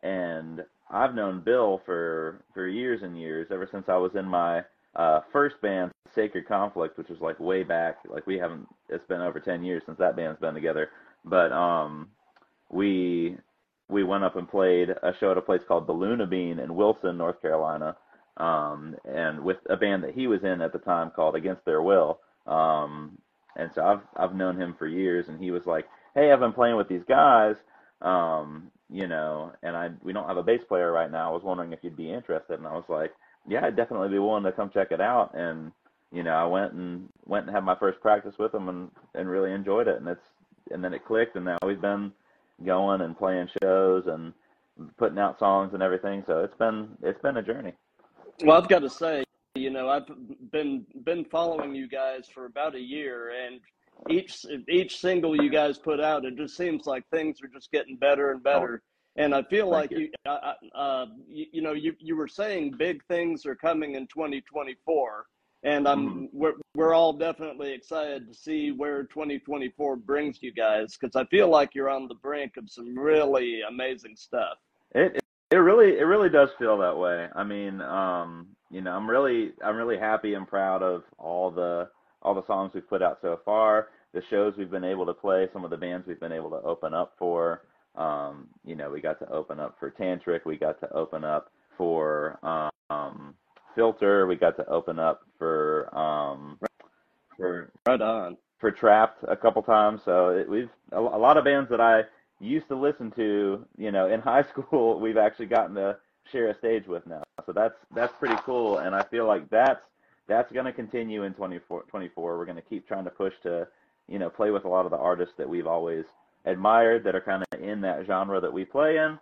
and 0.02 0.64
I've 0.90 1.14
known 1.14 1.42
Bill 1.44 1.80
for 1.84 2.44
for 2.54 2.66
years 2.66 3.02
and 3.02 3.18
years, 3.18 3.48
ever 3.50 3.68
since 3.70 3.88
I 3.88 3.96
was 3.96 4.14
in 4.14 4.24
my 4.24 4.62
uh, 4.94 5.20
first 5.32 5.60
band, 5.60 5.92
Sacred 6.14 6.46
Conflict, 6.46 6.98
which 6.98 7.08
was 7.08 7.20
like 7.20 7.38
way 7.38 7.62
back. 7.62 7.98
Like 8.08 8.26
we 8.26 8.38
haven't. 8.38 8.66
It's 8.88 9.06
been 9.06 9.20
over 9.20 9.40
ten 9.40 9.62
years 9.64 9.82
since 9.86 9.98
that 9.98 10.16
band's 10.16 10.40
been 10.40 10.54
together. 10.54 10.90
But 11.24 11.52
um, 11.52 12.08
we 12.70 13.36
we 13.88 14.04
went 14.04 14.24
up 14.24 14.36
and 14.36 14.48
played 14.48 14.90
a 14.90 15.14
show 15.18 15.30
at 15.30 15.38
a 15.38 15.42
place 15.42 15.62
called 15.66 15.86
Balloona 15.86 16.26
Bean 16.28 16.58
in 16.58 16.74
Wilson, 16.74 17.16
North 17.16 17.40
Carolina, 17.40 17.96
um, 18.36 18.96
and 19.04 19.40
with 19.40 19.58
a 19.70 19.76
band 19.76 20.04
that 20.04 20.14
he 20.14 20.26
was 20.26 20.42
in 20.44 20.60
at 20.60 20.72
the 20.72 20.78
time 20.78 21.10
called 21.10 21.36
Against 21.36 21.64
Their 21.64 21.82
Will. 21.82 22.20
Um, 22.46 23.18
and 23.56 23.70
so 23.74 23.84
I've 23.84 24.00
I've 24.16 24.34
known 24.34 24.60
him 24.60 24.74
for 24.78 24.86
years, 24.86 25.28
and 25.28 25.42
he 25.42 25.50
was 25.50 25.66
like, 25.66 25.86
"Hey, 26.18 26.32
I've 26.32 26.40
been 26.40 26.52
playing 26.52 26.76
with 26.76 26.88
these 26.88 27.04
guys, 27.08 27.56
um, 28.02 28.70
you 28.90 29.06
know, 29.06 29.52
and 29.62 29.76
I 29.76 29.90
we 30.02 30.12
don't 30.12 30.26
have 30.26 30.36
a 30.36 30.42
bass 30.42 30.62
player 30.64 30.90
right 30.90 31.10
now. 31.10 31.30
I 31.30 31.34
was 31.34 31.44
wondering 31.44 31.72
if 31.72 31.80
you'd 31.82 31.96
be 31.96 32.12
interested." 32.12 32.58
And 32.58 32.66
I 32.66 32.72
was 32.72 32.88
like, 32.88 33.12
"Yeah, 33.46 33.64
I'd 33.64 33.76
definitely 33.76 34.08
be 34.08 34.18
willing 34.18 34.44
to 34.44 34.52
come 34.52 34.70
check 34.70 34.90
it 34.90 35.00
out." 35.00 35.34
And 35.34 35.72
you 36.10 36.22
know, 36.22 36.32
I 36.32 36.44
went 36.46 36.72
and 36.72 37.08
went 37.26 37.46
and 37.46 37.54
had 37.54 37.64
my 37.64 37.74
first 37.76 38.00
practice 38.00 38.38
with 38.38 38.52
them 38.52 38.68
and 38.68 38.90
and 39.14 39.28
really 39.28 39.52
enjoyed 39.52 39.88
it. 39.88 39.96
And 39.96 40.08
it's 40.08 40.24
and 40.70 40.82
then 40.82 40.94
it 40.94 41.04
clicked, 41.04 41.36
and 41.36 41.44
now 41.44 41.58
we've 41.64 41.80
been 41.80 42.12
going 42.64 43.00
and 43.02 43.16
playing 43.16 43.48
shows 43.62 44.06
and 44.06 44.32
putting 44.96 45.18
out 45.18 45.38
songs 45.38 45.74
and 45.74 45.82
everything. 45.82 46.24
So 46.26 46.42
it's 46.42 46.56
been 46.56 46.96
it's 47.02 47.20
been 47.22 47.36
a 47.36 47.42
journey. 47.42 47.74
Well, 48.44 48.60
I've 48.60 48.68
got 48.68 48.80
to 48.80 48.90
say, 48.90 49.24
you 49.54 49.70
know, 49.70 49.88
I've 49.88 50.06
been 50.50 50.86
been 51.04 51.24
following 51.24 51.74
you 51.74 51.88
guys 51.88 52.28
for 52.28 52.46
about 52.46 52.74
a 52.74 52.80
year, 52.80 53.32
and 53.46 53.60
each 54.10 54.44
each 54.68 54.98
single 54.98 55.40
you 55.40 55.50
guys 55.50 55.78
put 55.78 56.00
out, 56.00 56.24
it 56.24 56.36
just 56.36 56.56
seems 56.56 56.86
like 56.86 57.04
things 57.08 57.40
are 57.42 57.48
just 57.48 57.70
getting 57.72 57.96
better 57.96 58.30
and 58.30 58.42
better. 58.42 58.82
Oh, 58.82 59.22
and 59.22 59.34
I 59.34 59.42
feel 59.42 59.68
like 59.68 59.90
you, 59.90 59.98
you, 59.98 60.10
uh, 60.26 60.52
uh, 60.74 61.06
you, 61.28 61.46
you, 61.52 61.62
know, 61.62 61.72
you 61.72 61.94
you 61.98 62.16
were 62.16 62.28
saying 62.28 62.74
big 62.78 63.04
things 63.06 63.44
are 63.46 63.56
coming 63.56 63.96
in 63.96 64.06
2024, 64.06 65.26
and 65.64 65.88
I'm 65.88 66.08
mm-hmm. 66.08 66.24
we're 66.32 66.54
we're 66.74 66.94
all 66.94 67.12
definitely 67.12 67.72
excited 67.72 68.28
to 68.28 68.34
see 68.34 68.70
where 68.70 69.02
2024 69.04 69.96
brings 69.96 70.40
you 70.40 70.52
guys 70.52 70.96
because 70.96 71.16
I 71.16 71.24
feel 71.26 71.48
like 71.48 71.74
you're 71.74 71.90
on 71.90 72.06
the 72.06 72.14
brink 72.14 72.56
of 72.56 72.70
some 72.70 72.96
really 72.96 73.62
amazing 73.62 74.14
stuff. 74.14 74.58
It 74.94 75.20
it 75.50 75.56
really 75.56 75.98
it 75.98 76.04
really 76.04 76.28
does 76.28 76.50
feel 76.58 76.78
that 76.78 76.96
way. 76.96 77.26
I 77.34 77.42
mean, 77.42 77.80
um, 77.80 78.46
you 78.70 78.82
know, 78.82 78.92
I'm 78.92 79.10
really 79.10 79.52
I'm 79.64 79.76
really 79.76 79.98
happy 79.98 80.34
and 80.34 80.46
proud 80.46 80.82
of 80.82 81.02
all 81.18 81.50
the 81.50 81.88
all 82.28 82.34
the 82.34 82.46
songs 82.46 82.72
we've 82.74 82.88
put 82.88 83.02
out 83.02 83.18
so 83.22 83.40
far, 83.42 83.88
the 84.12 84.22
shows 84.28 84.52
we've 84.58 84.70
been 84.70 84.84
able 84.84 85.06
to 85.06 85.14
play, 85.14 85.48
some 85.50 85.64
of 85.64 85.70
the 85.70 85.76
bands 85.78 86.06
we've 86.06 86.20
been 86.20 86.32
able 86.32 86.50
to 86.50 86.56
open 86.56 86.92
up 86.92 87.14
for. 87.18 87.62
Um, 87.96 88.48
you 88.66 88.76
know, 88.76 88.90
we 88.90 89.00
got 89.00 89.18
to 89.20 89.28
open 89.30 89.58
up 89.58 89.76
for 89.80 89.90
Tantric, 89.90 90.44
we 90.44 90.58
got 90.58 90.78
to 90.80 90.92
open 90.92 91.24
up 91.24 91.50
for 91.78 92.38
um, 92.90 93.34
Filter, 93.74 94.26
we 94.26 94.36
got 94.36 94.56
to 94.58 94.68
open 94.68 94.98
up 94.98 95.22
for 95.38 95.88
um, 95.98 96.58
for 97.38 97.72
right 97.86 98.00
on 98.00 98.36
for 98.58 98.70
Trapt 98.70 99.22
a 99.26 99.36
couple 99.36 99.62
times. 99.62 100.02
So 100.04 100.28
it, 100.28 100.50
we've 100.50 100.68
a, 100.92 100.98
a 100.98 101.00
lot 101.00 101.38
of 101.38 101.44
bands 101.44 101.70
that 101.70 101.80
I 101.80 102.02
used 102.40 102.68
to 102.68 102.76
listen 102.76 103.10
to, 103.12 103.64
you 103.78 103.90
know, 103.90 104.10
in 104.12 104.20
high 104.32 104.42
school, 104.42 105.00
we've 105.00 105.16
actually 105.16 105.46
gotten 105.46 105.76
to 105.76 105.96
share 106.30 106.50
a 106.50 106.58
stage 106.58 106.86
with 106.86 107.06
now. 107.06 107.22
So 107.46 107.52
that's 107.52 107.74
that's 107.94 108.12
pretty 108.18 108.36
cool, 108.44 108.78
and 108.78 108.94
I 108.94 109.02
feel 109.04 109.26
like 109.26 109.48
that's 109.48 109.80
that's 110.28 110.52
going 110.52 110.66
to 110.66 110.72
continue 110.72 111.24
in 111.24 111.32
24, 111.34 111.84
24. 111.84 112.38
We're 112.38 112.44
going 112.44 112.56
to 112.56 112.62
keep 112.62 112.86
trying 112.86 113.04
to 113.04 113.10
push 113.10 113.32
to, 113.42 113.66
you 114.06 114.18
know, 114.18 114.30
play 114.30 114.50
with 114.50 114.64
a 114.64 114.68
lot 114.68 114.84
of 114.84 114.90
the 114.90 114.98
artists 114.98 115.34
that 115.38 115.48
we've 115.48 115.66
always 115.66 116.04
admired 116.44 117.04
that 117.04 117.14
are 117.14 117.20
kind 117.20 117.44
of 117.50 117.60
in 117.60 117.80
that 117.80 118.06
genre 118.06 118.40
that 118.40 118.52
we 118.52 118.64
play 118.64 118.98
in, 118.98 119.18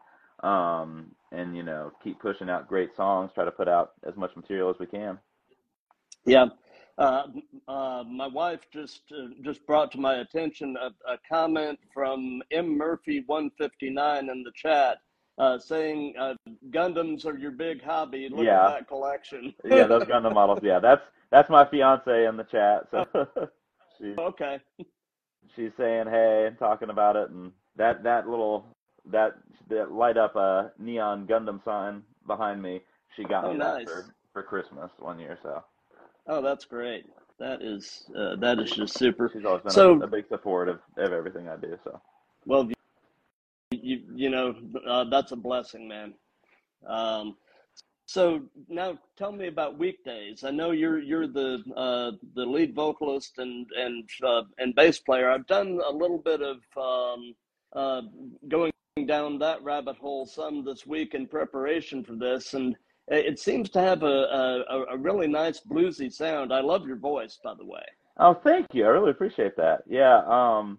um, 0.48 1.10
and 1.32 1.56
you 1.56 1.62
know, 1.62 1.92
keep 2.02 2.20
pushing 2.20 2.50
out 2.50 2.68
great 2.68 2.94
songs. 2.94 3.30
Try 3.34 3.44
to 3.44 3.50
put 3.50 3.68
out 3.68 3.92
as 4.06 4.16
much 4.16 4.34
material 4.36 4.68
as 4.68 4.76
we 4.78 4.86
can. 4.86 5.18
Yeah. 6.24 6.46
Uh, 6.98 7.24
uh, 7.68 8.04
my 8.08 8.26
wife 8.26 8.60
just 8.72 9.02
uh, 9.12 9.28
just 9.42 9.66
brought 9.66 9.92
to 9.92 9.98
my 9.98 10.16
attention 10.16 10.76
a, 10.80 10.86
a 11.12 11.18
comment 11.30 11.78
from 11.92 12.42
M 12.50 12.76
Murphy 12.76 13.22
159 13.26 14.30
in 14.30 14.42
the 14.42 14.52
chat 14.54 14.98
uh, 15.38 15.58
saying 15.58 16.14
uh, 16.18 16.34
Gundams 16.70 17.26
are 17.26 17.36
your 17.36 17.50
big 17.50 17.82
hobby. 17.82 18.28
Look 18.28 18.44
yeah. 18.44 18.66
at 18.66 18.70
that 18.70 18.88
collection. 18.88 19.54
yeah, 19.64 19.86
those 19.86 20.04
Gundam 20.04 20.34
models. 20.34 20.60
Yeah, 20.62 20.78
that's 20.78 21.02
that's 21.30 21.50
my 21.50 21.64
fiance 21.68 22.26
in 22.26 22.36
the 22.36 22.44
chat. 22.44 22.86
So 22.90 23.06
she's, 23.98 24.16
okay. 24.18 24.58
She's 25.54 25.72
saying 25.76 26.06
hey 26.08 26.46
and 26.46 26.58
talking 26.58 26.90
about 26.90 27.16
it, 27.16 27.30
and 27.30 27.52
that 27.76 28.02
that 28.04 28.28
little 28.28 28.66
that 29.10 29.36
that 29.68 29.92
light 29.92 30.16
up 30.16 30.36
a 30.36 30.72
neon 30.78 31.26
Gundam 31.26 31.62
sign 31.64 32.02
behind 32.26 32.62
me. 32.62 32.80
She 33.14 33.24
got 33.24 33.44
oh, 33.44 33.52
me 33.52 33.58
nice. 33.58 33.86
that 33.86 33.92
for 33.92 34.14
for 34.32 34.42
Christmas 34.42 34.90
one 34.98 35.18
year. 35.18 35.38
So. 35.42 35.62
Oh, 36.28 36.42
that's 36.42 36.64
great. 36.64 37.06
That 37.38 37.62
is 37.62 38.04
uh, 38.16 38.36
that 38.36 38.58
is 38.58 38.70
just 38.70 38.98
super. 38.98 39.30
She's 39.32 39.44
always 39.44 39.62
been 39.62 39.70
so, 39.70 40.00
a, 40.00 40.04
a, 40.04 40.06
big 40.06 40.26
support 40.28 40.68
of, 40.68 40.80
of 40.96 41.12
everything 41.12 41.48
I 41.48 41.56
do. 41.56 41.78
So. 41.84 42.00
Well, 42.46 42.68
you 44.16 44.30
know 44.30 44.54
uh, 44.86 45.04
that's 45.04 45.32
a 45.32 45.36
blessing, 45.36 45.86
man. 45.88 46.14
Um, 46.86 47.36
so 48.06 48.42
now 48.68 48.98
tell 49.18 49.32
me 49.32 49.48
about 49.48 49.78
weekdays. 49.78 50.44
I 50.44 50.50
know 50.50 50.70
you're 50.70 51.00
you're 51.00 51.26
the 51.26 51.62
uh, 51.76 52.12
the 52.34 52.46
lead 52.46 52.74
vocalist 52.74 53.38
and 53.38 53.66
and 53.76 54.08
uh, 54.22 54.42
and 54.58 54.74
bass 54.74 54.98
player. 55.00 55.30
I've 55.30 55.46
done 55.46 55.80
a 55.86 55.92
little 55.92 56.18
bit 56.18 56.40
of 56.40 56.58
um, 56.76 57.34
uh, 57.74 58.02
going 58.48 58.72
down 59.06 59.38
that 59.40 59.62
rabbit 59.62 59.96
hole 59.96 60.24
some 60.24 60.64
this 60.64 60.86
week 60.86 61.14
in 61.14 61.26
preparation 61.26 62.02
for 62.02 62.14
this, 62.14 62.54
and 62.54 62.76
it 63.08 63.38
seems 63.38 63.68
to 63.70 63.80
have 63.80 64.02
a, 64.02 64.64
a, 64.70 64.84
a 64.92 64.96
really 64.96 65.28
nice 65.28 65.60
bluesy 65.60 66.12
sound. 66.12 66.52
I 66.52 66.60
love 66.60 66.86
your 66.86 66.96
voice, 66.96 67.38
by 67.42 67.54
the 67.54 67.64
way. 67.64 67.84
Oh, 68.18 68.34
thank 68.34 68.66
you. 68.72 68.84
I 68.84 68.88
really 68.88 69.10
appreciate 69.10 69.56
that. 69.56 69.82
Yeah, 69.86 70.22
um, 70.26 70.78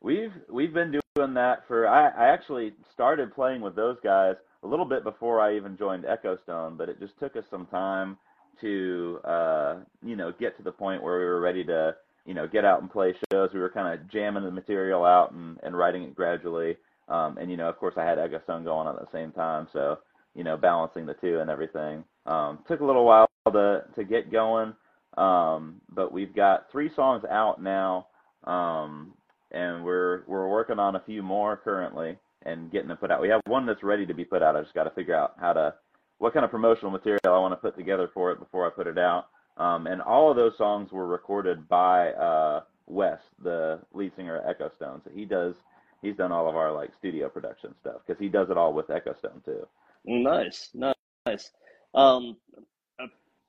we've 0.00 0.32
we've 0.50 0.72
been 0.72 0.92
doing 0.92 1.02
that 1.34 1.66
for. 1.66 1.86
I, 1.86 2.08
I 2.08 2.32
actually 2.32 2.74
started 2.92 3.34
playing 3.34 3.60
with 3.60 3.76
those 3.76 3.96
guys 4.02 4.34
a 4.62 4.66
little 4.66 4.84
bit 4.84 5.04
before 5.04 5.40
I 5.40 5.56
even 5.56 5.76
joined 5.76 6.04
Echostone, 6.04 6.76
but 6.76 6.88
it 6.88 6.98
just 6.98 7.18
took 7.18 7.36
us 7.36 7.44
some 7.50 7.66
time 7.66 8.16
to 8.60 9.20
uh, 9.24 9.76
you 10.04 10.16
know 10.16 10.32
get 10.38 10.56
to 10.56 10.62
the 10.62 10.72
point 10.72 11.02
where 11.02 11.18
we 11.18 11.24
were 11.24 11.40
ready 11.40 11.64
to 11.64 11.94
you 12.24 12.34
know 12.34 12.46
get 12.46 12.64
out 12.64 12.80
and 12.80 12.90
play 12.90 13.14
shows. 13.32 13.50
We 13.52 13.60
were 13.60 13.70
kind 13.70 13.98
of 13.98 14.10
jamming 14.10 14.44
the 14.44 14.50
material 14.50 15.04
out 15.04 15.32
and, 15.32 15.58
and 15.62 15.76
writing 15.76 16.02
it 16.02 16.14
gradually. 16.14 16.76
Um, 17.08 17.38
and 17.38 17.50
you 17.50 17.56
know, 17.56 17.68
of 17.68 17.78
course, 17.78 17.94
I 17.96 18.04
had 18.04 18.18
Echostone 18.18 18.64
going 18.64 18.86
on 18.86 18.96
at 18.96 19.00
the 19.00 19.12
same 19.12 19.32
time, 19.32 19.68
so 19.72 19.98
you 20.34 20.44
know, 20.44 20.56
balancing 20.56 21.06
the 21.06 21.14
two 21.14 21.40
and 21.40 21.50
everything. 21.50 22.04
Um, 22.26 22.58
took 22.68 22.80
a 22.80 22.84
little 22.84 23.04
while 23.04 23.28
to 23.50 23.84
to 23.96 24.04
get 24.04 24.30
going, 24.30 24.74
um, 25.16 25.80
but 25.90 26.12
we've 26.12 26.34
got 26.34 26.70
three 26.70 26.90
songs 26.94 27.24
out 27.30 27.62
now, 27.62 28.06
um, 28.44 29.14
and 29.50 29.84
we're 29.84 30.22
we're 30.26 30.48
working 30.48 30.78
on 30.78 30.96
a 30.96 31.00
few 31.00 31.22
more 31.22 31.56
currently 31.56 32.16
and 32.42 32.70
getting 32.70 32.88
them 32.88 32.96
put 32.96 33.10
out. 33.10 33.20
We 33.20 33.28
have 33.28 33.40
one 33.46 33.66
that's 33.66 33.82
ready 33.82 34.06
to 34.06 34.14
be 34.14 34.24
put 34.24 34.42
out. 34.42 34.56
I 34.56 34.62
just 34.62 34.74
got 34.74 34.84
to 34.84 34.90
figure 34.90 35.14
out 35.14 35.34
how 35.40 35.52
to 35.52 35.74
what 36.18 36.32
kind 36.32 36.44
of 36.44 36.50
promotional 36.50 36.90
material 36.90 37.20
I 37.26 37.38
want 37.38 37.52
to 37.52 37.56
put 37.56 37.76
together 37.76 38.10
for 38.12 38.32
it 38.32 38.38
before 38.38 38.66
I 38.66 38.70
put 38.70 38.86
it 38.86 38.98
out. 38.98 39.28
Um, 39.56 39.86
and 39.86 40.00
all 40.00 40.30
of 40.30 40.36
those 40.36 40.56
songs 40.56 40.92
were 40.92 41.06
recorded 41.06 41.68
by 41.68 42.12
uh, 42.12 42.62
Wes, 42.86 43.20
the 43.42 43.80
lead 43.92 44.12
singer 44.16 44.36
at 44.36 44.58
Echostone. 44.58 45.02
So 45.04 45.10
he 45.12 45.24
does 45.24 45.54
he's 46.02 46.16
done 46.16 46.32
all 46.32 46.48
of 46.48 46.56
our 46.56 46.72
like 46.72 46.90
studio 46.98 47.28
production 47.28 47.74
stuff 47.80 48.00
because 48.06 48.20
he 48.20 48.28
does 48.28 48.50
it 48.50 48.56
all 48.56 48.72
with 48.72 48.88
Echostone 48.88 49.44
too. 49.44 49.66
Nice, 50.04 50.70
nice. 50.74 51.50
Um, 51.94 52.36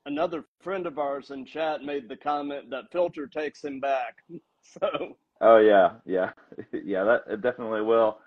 another 0.06 0.46
friend 0.62 0.88
of 0.88 0.98
ours 0.98 1.32
in 1.32 1.46
chat 1.46 1.84
made 1.84 2.10
the 2.10 2.18
comment 2.18 2.70
that 2.72 2.92
filter 2.92 3.28
takes 3.28 3.64
him 3.64 3.80
back. 3.80 4.18
So. 4.62 5.18
Oh 5.42 5.58
yeah, 5.58 5.92
yeah, 6.06 6.32
yeah. 6.84 7.04
That 7.04 7.24
it 7.30 7.42
definitely 7.42 7.82
will. 7.82 8.18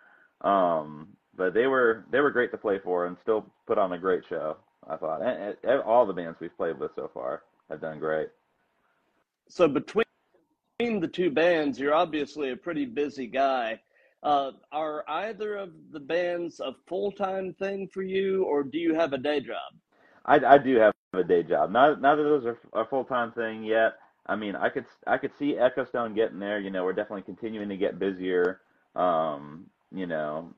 Um, 0.41 1.09
but 1.37 1.55
they 1.55 1.67
were 1.67 2.05
they 2.11 2.21
were 2.21 2.31
great 2.31 2.51
to 2.53 2.59
play 2.59 2.79
for 2.83 3.07
and 3.07 3.17
still 3.23 3.47
put 3.67 3.79
on 3.79 3.93
a 3.93 3.99
great 3.99 4.23
show. 4.29 4.57
I 4.89 4.97
thought, 4.97 5.23
and, 5.23 5.57
and 5.63 5.81
all 5.83 6.07
the 6.07 6.13
bands 6.13 6.39
we've 6.41 6.57
played 6.57 6.79
with 6.79 6.91
so 6.97 7.11
far 7.13 7.43
have 7.71 7.81
done 7.81 7.99
great. 7.99 8.29
So 9.49 9.69
between 9.69 10.05
the 10.81 11.09
two 11.09 11.31
bands, 11.31 11.79
you're 11.79 11.95
obviously 11.95 12.51
a 12.51 12.57
pretty 12.57 12.85
busy 12.85 13.27
guy. 13.27 13.81
Uh, 14.23 14.53
are 14.71 15.05
either 15.09 15.57
of 15.57 15.71
the 15.91 16.01
bands 16.01 16.61
a 16.61 16.73
full 16.87 17.13
time 17.13 17.53
thing 17.55 17.89
for 17.89 18.03
you, 18.03 18.45
or 18.45 18.63
do 18.63 18.79
you 18.79 18.95
have 18.95 19.13
a 19.13 19.19
day 19.19 19.41
job? 19.41 19.73
I, 20.25 20.37
I 20.37 20.59
do 20.59 20.77
have 20.77 20.95
a 21.13 21.25
day 21.25 21.43
job. 21.43 21.71
Not 21.71 22.01
neither 22.01 22.35
of 22.35 22.43
those 22.43 22.57
are 22.73 22.81
a 22.81 22.87
full 22.87 23.05
time 23.05 23.33
thing 23.33 23.65
yet. 23.65 23.95
I 24.27 24.37
mean, 24.37 24.55
I 24.55 24.69
could 24.69 24.87
I 25.07 25.19
could 25.19 25.33
see 25.39 25.55
Echostone 25.55 26.15
getting 26.15 26.39
there. 26.39 26.61
You 26.61 26.71
know, 26.71 26.85
we're 26.85 26.93
definitely 26.93 27.23
continuing 27.23 27.69
to 27.69 27.77
get 27.77 27.99
busier. 27.99 28.61
Um, 28.95 29.67
you 29.91 30.07
know, 30.07 30.55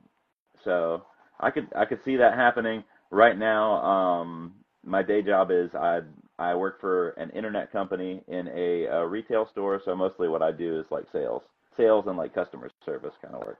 so 0.63 1.03
I 1.39 1.51
could 1.51 1.67
I 1.75 1.85
could 1.85 2.03
see 2.03 2.15
that 2.17 2.35
happening. 2.35 2.83
Right 3.11 3.37
now, 3.37 3.83
um, 3.83 4.53
my 4.83 5.01
day 5.01 5.21
job 5.21 5.49
is 5.51 5.73
I 5.73 6.01
I 6.37 6.53
work 6.53 6.79
for 6.79 7.09
an 7.11 7.29
internet 7.31 7.71
company 7.71 8.21
in 8.27 8.47
a, 8.49 8.85
a 8.85 9.07
retail 9.07 9.47
store. 9.47 9.81
So 9.83 9.95
mostly 9.95 10.27
what 10.27 10.41
I 10.43 10.51
do 10.51 10.79
is 10.79 10.85
like 10.91 11.05
sales 11.11 11.43
sales 11.75 12.05
and 12.07 12.17
like 12.17 12.33
customer 12.33 12.69
service 12.85 13.13
kind 13.21 13.35
of 13.35 13.45
work. 13.45 13.59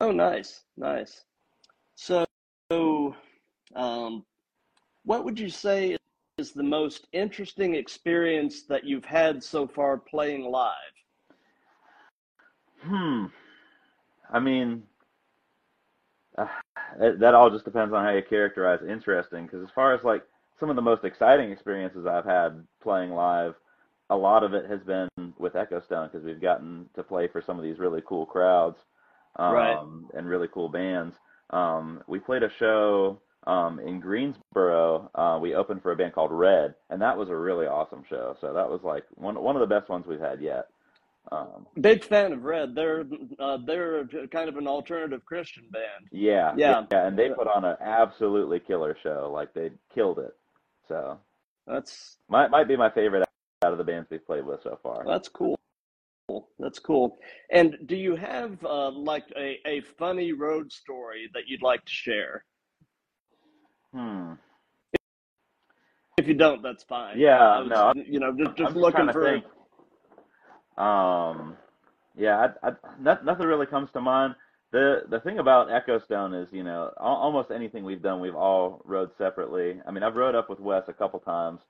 Oh, 0.00 0.12
nice, 0.12 0.62
nice. 0.76 1.24
So, 1.94 2.26
um, 3.74 4.24
what 5.04 5.24
would 5.24 5.38
you 5.38 5.48
say 5.48 5.96
is 6.44 6.52
the 6.52 6.62
most 6.62 7.06
interesting 7.14 7.74
experience 7.74 8.64
that 8.64 8.84
you've 8.84 9.06
had 9.06 9.42
so 9.42 9.66
far 9.66 9.96
playing 9.96 10.44
live? 10.44 10.74
Hmm. 12.82 13.26
I 14.30 14.40
mean, 14.40 14.82
uh, 16.36 16.46
that 16.98 17.34
all 17.34 17.48
just 17.48 17.64
depends 17.64 17.94
on 17.94 18.04
how 18.04 18.10
you 18.10 18.20
characterize 18.22 18.80
interesting. 18.86 19.46
Because 19.46 19.62
as 19.62 19.70
far 19.74 19.94
as 19.94 20.04
like 20.04 20.22
some 20.60 20.68
of 20.68 20.76
the 20.76 20.82
most 20.82 21.02
exciting 21.02 21.50
experiences 21.50 22.04
I've 22.06 22.26
had 22.26 22.62
playing 22.82 23.12
live, 23.12 23.54
a 24.10 24.16
lot 24.16 24.44
of 24.44 24.52
it 24.52 24.68
has 24.68 24.80
been 24.80 25.08
with 25.38 25.54
Echostone 25.54 26.12
because 26.12 26.26
we've 26.26 26.42
gotten 26.42 26.90
to 26.94 27.02
play 27.02 27.26
for 27.26 27.40
some 27.40 27.56
of 27.56 27.64
these 27.64 27.78
really 27.78 28.02
cool 28.06 28.26
crowds 28.26 28.76
um, 29.36 29.54
right. 29.54 29.78
and 30.12 30.28
really 30.28 30.48
cool 30.52 30.68
bands. 30.68 31.16
Um, 31.48 32.02
we 32.06 32.18
played 32.18 32.42
a 32.42 32.50
show 32.58 33.18
um, 33.46 33.78
in 33.80 34.00
Greensboro. 34.00 35.10
Uh, 35.14 35.38
we 35.40 35.54
opened 35.54 35.82
for 35.82 35.92
a 35.92 35.96
band 35.96 36.14
called 36.14 36.32
Red, 36.32 36.74
and 36.90 37.00
that 37.02 37.16
was 37.16 37.28
a 37.28 37.36
really 37.36 37.66
awesome 37.66 38.04
show. 38.08 38.36
So 38.40 38.52
that 38.52 38.68
was 38.68 38.80
like 38.82 39.04
one 39.14 39.40
one 39.42 39.56
of 39.56 39.60
the 39.60 39.74
best 39.74 39.88
ones 39.88 40.06
we've 40.06 40.20
had 40.20 40.40
yet. 40.40 40.68
Um, 41.32 41.66
Big 41.80 42.04
fan 42.04 42.32
of 42.32 42.44
Red. 42.44 42.74
They're 42.74 43.04
uh, 43.38 43.58
they're 43.66 44.06
kind 44.30 44.48
of 44.48 44.56
an 44.56 44.66
alternative 44.66 45.24
Christian 45.24 45.64
band. 45.70 46.08
Yeah, 46.12 46.54
yeah, 46.56 46.84
yeah, 46.90 47.06
and 47.06 47.18
they 47.18 47.30
put 47.30 47.48
on 47.48 47.64
an 47.64 47.76
absolutely 47.80 48.60
killer 48.60 48.96
show. 49.02 49.30
Like 49.32 49.54
they 49.54 49.70
killed 49.94 50.18
it. 50.18 50.34
So 50.88 51.18
that's 51.66 52.18
might 52.28 52.50
might 52.50 52.68
be 52.68 52.76
my 52.76 52.90
favorite 52.90 53.26
out 53.64 53.72
of 53.72 53.78
the 53.78 53.84
bands 53.84 54.08
we've 54.10 54.26
played 54.26 54.44
with 54.44 54.62
so 54.62 54.78
far. 54.82 55.04
That's 55.06 55.28
cool. 55.28 55.58
That's 56.58 56.78
cool. 56.78 57.16
And 57.50 57.76
do 57.86 57.96
you 57.96 58.16
have 58.16 58.62
uh, 58.64 58.90
like 58.90 59.24
a, 59.36 59.58
a 59.66 59.82
funny 59.98 60.32
road 60.32 60.72
story 60.72 61.28
that 61.34 61.42
you'd 61.46 61.62
like 61.62 61.84
to 61.84 61.92
share? 61.92 62.44
Hmm. 63.94 64.32
If 66.16 66.28
you 66.28 66.34
don't, 66.34 66.62
that's 66.62 66.84
fine. 66.84 67.18
Yeah, 67.18 67.60
was, 67.60 67.68
no. 67.68 67.92
You 68.06 68.20
know, 68.20 68.32
just, 68.36 68.56
just 68.56 68.76
looking 68.76 69.08
for. 69.12 69.24
Think. 69.24 69.44
Um, 70.76 71.56
yeah, 72.16 72.48
I, 72.62 72.68
I, 72.68 72.72
not, 73.00 73.24
nothing 73.24 73.46
really 73.46 73.66
comes 73.66 73.90
to 73.92 74.00
mind. 74.00 74.34
The 74.72 75.02
the 75.08 75.20
thing 75.20 75.38
about 75.38 75.68
Echostone 75.68 76.42
is, 76.42 76.48
you 76.52 76.64
know, 76.64 76.90
almost 76.98 77.50
anything 77.52 77.84
we've 77.84 78.02
done, 78.02 78.20
we've 78.20 78.34
all 78.34 78.82
rode 78.84 79.10
separately. 79.16 79.80
I 79.86 79.90
mean, 79.92 80.02
I've 80.02 80.16
rode 80.16 80.34
up 80.34 80.50
with 80.50 80.58
Wes 80.60 80.82
a 80.88 80.92
couple 80.92 81.20
times, 81.20 81.60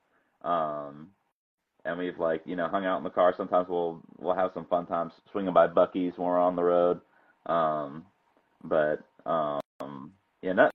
um, 0.43 1.09
and 1.85 1.99
we've 1.99 2.19
like, 2.19 2.43
you 2.47 2.57
know, 2.57 2.69
hung 2.69 2.87
out 2.87 2.99
in 2.99 3.05
the 3.05 3.11
car. 3.11 3.35
Sometimes 3.37 3.69
we'll 3.69 4.01
we'll 4.19 4.35
have 4.35 4.53
some 4.55 4.65
fun 4.67 4.87
times 4.87 5.13
swinging 5.33 5.53
by 5.53 5.67
Buc-ee's 5.69 6.17
when 6.17 6.29
we're 6.29 6.39
on 6.39 6.57
the 6.57 6.65
road. 6.65 7.01
Um, 7.47 8.07
but 8.63 9.01
um, 9.27 10.13
yeah, 10.41 10.53
not, 10.55 10.74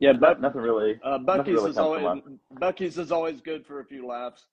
yeah, 0.00 0.12
but 0.12 0.40
nothing 0.40 0.60
really. 0.60 1.00
Uh, 1.02 1.18
Buc-ee's 1.18 1.48
really 1.48 1.70
is 1.70 1.78
always 1.78 2.22
Buc-ee's 2.60 2.98
is 2.98 3.12
always 3.12 3.40
good 3.40 3.66
for 3.66 3.80
a 3.80 3.84
few 3.84 4.06
laughs. 4.06 4.46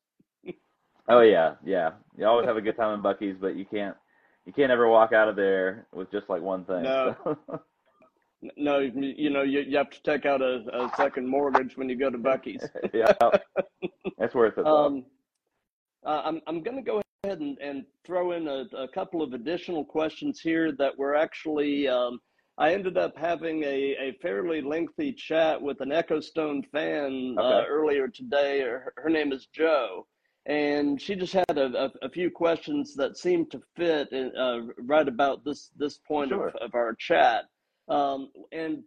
oh 1.10 1.22
yeah, 1.22 1.56
yeah. 1.64 1.92
You 2.18 2.26
always 2.26 2.48
have 2.48 2.58
a 2.58 2.62
good 2.62 2.76
time 2.76 2.96
in 2.96 3.04
Buc-ee's, 3.04 3.38
but 3.40 3.56
you 3.56 3.66
can't 3.66 3.96
you 4.46 4.54
can't 4.54 4.72
ever 4.72 4.88
walk 4.90 5.14
out 5.14 5.30
of 5.30 5.36
there 5.36 5.88
with 5.94 6.12
just 6.12 6.30
like 6.30 6.42
one 6.42 6.66
thing. 6.66 6.84
No. 6.84 7.16
So. 7.24 7.62
no, 8.58 8.80
you 8.80 9.30
know 9.30 9.44
you, 9.44 9.62
you 9.62 9.78
have 9.78 9.92
to 9.92 10.02
take 10.04 10.26
out 10.26 10.42
a, 10.42 10.64
a 10.74 10.92
second 10.98 11.28
mortgage 11.28 11.78
when 11.78 11.90
you 11.90 11.98
go 11.98 12.10
to 12.10 12.18
Buc-ee's. 12.18 12.68
yeah, 12.94 13.14
that's 14.18 14.34
worth 14.34 14.58
it. 14.58 14.66
Um, 14.66 15.06
uh, 16.06 16.22
I'm 16.26 16.42
I'm 16.48 16.64
going 16.64 16.78
to 16.78 16.84
go 16.84 17.02
ahead 17.24 17.40
and, 17.40 17.58
and 17.60 17.86
throw 18.06 18.32
in 18.32 18.48
a, 18.48 18.66
a, 18.78 18.88
couple 18.88 19.24
of 19.24 19.34
additional 19.34 19.84
questions 19.84 20.40
here 20.40 20.72
that 20.74 20.98
were 20.98 21.16
actually. 21.16 21.88
Um, 21.88 22.20
I 22.58 22.74
ended 22.74 22.98
up 22.98 23.18
having 23.18 23.64
a, 23.64 23.96
a 24.00 24.18
fairly 24.22 24.62
lengthy 24.62 25.12
chat 25.12 25.62
with 25.62 25.82
an 25.82 25.90
Echostone 25.90 26.64
fan 26.72 27.36
uh, 27.38 27.42
okay. 27.42 27.58
uh, 27.58 27.64
earlier 27.70 28.08
today. 28.08 28.62
Her, 28.62 28.94
her, 28.96 29.10
name 29.10 29.34
is 29.34 29.48
Joe, 29.48 30.08
and 30.46 31.02
she 31.02 31.16
just 31.16 31.34
had 31.34 31.58
a, 31.58 31.86
a, 31.86 31.92
a 32.04 32.10
few 32.10 32.32
questions 32.32 32.96
that 32.96 33.18
seemed 33.18 33.52
to 33.52 33.62
fit 33.76 34.10
in, 34.14 34.32
uh, 34.38 34.60
right 34.78 35.08
about 35.08 35.44
this 35.44 35.70
this 35.76 35.98
point 35.98 36.30
sure. 36.30 36.48
of, 36.48 36.56
of, 36.56 36.76
our 36.76 36.96
chat. 36.96 37.46
Um, 37.90 38.30
and 38.54 38.84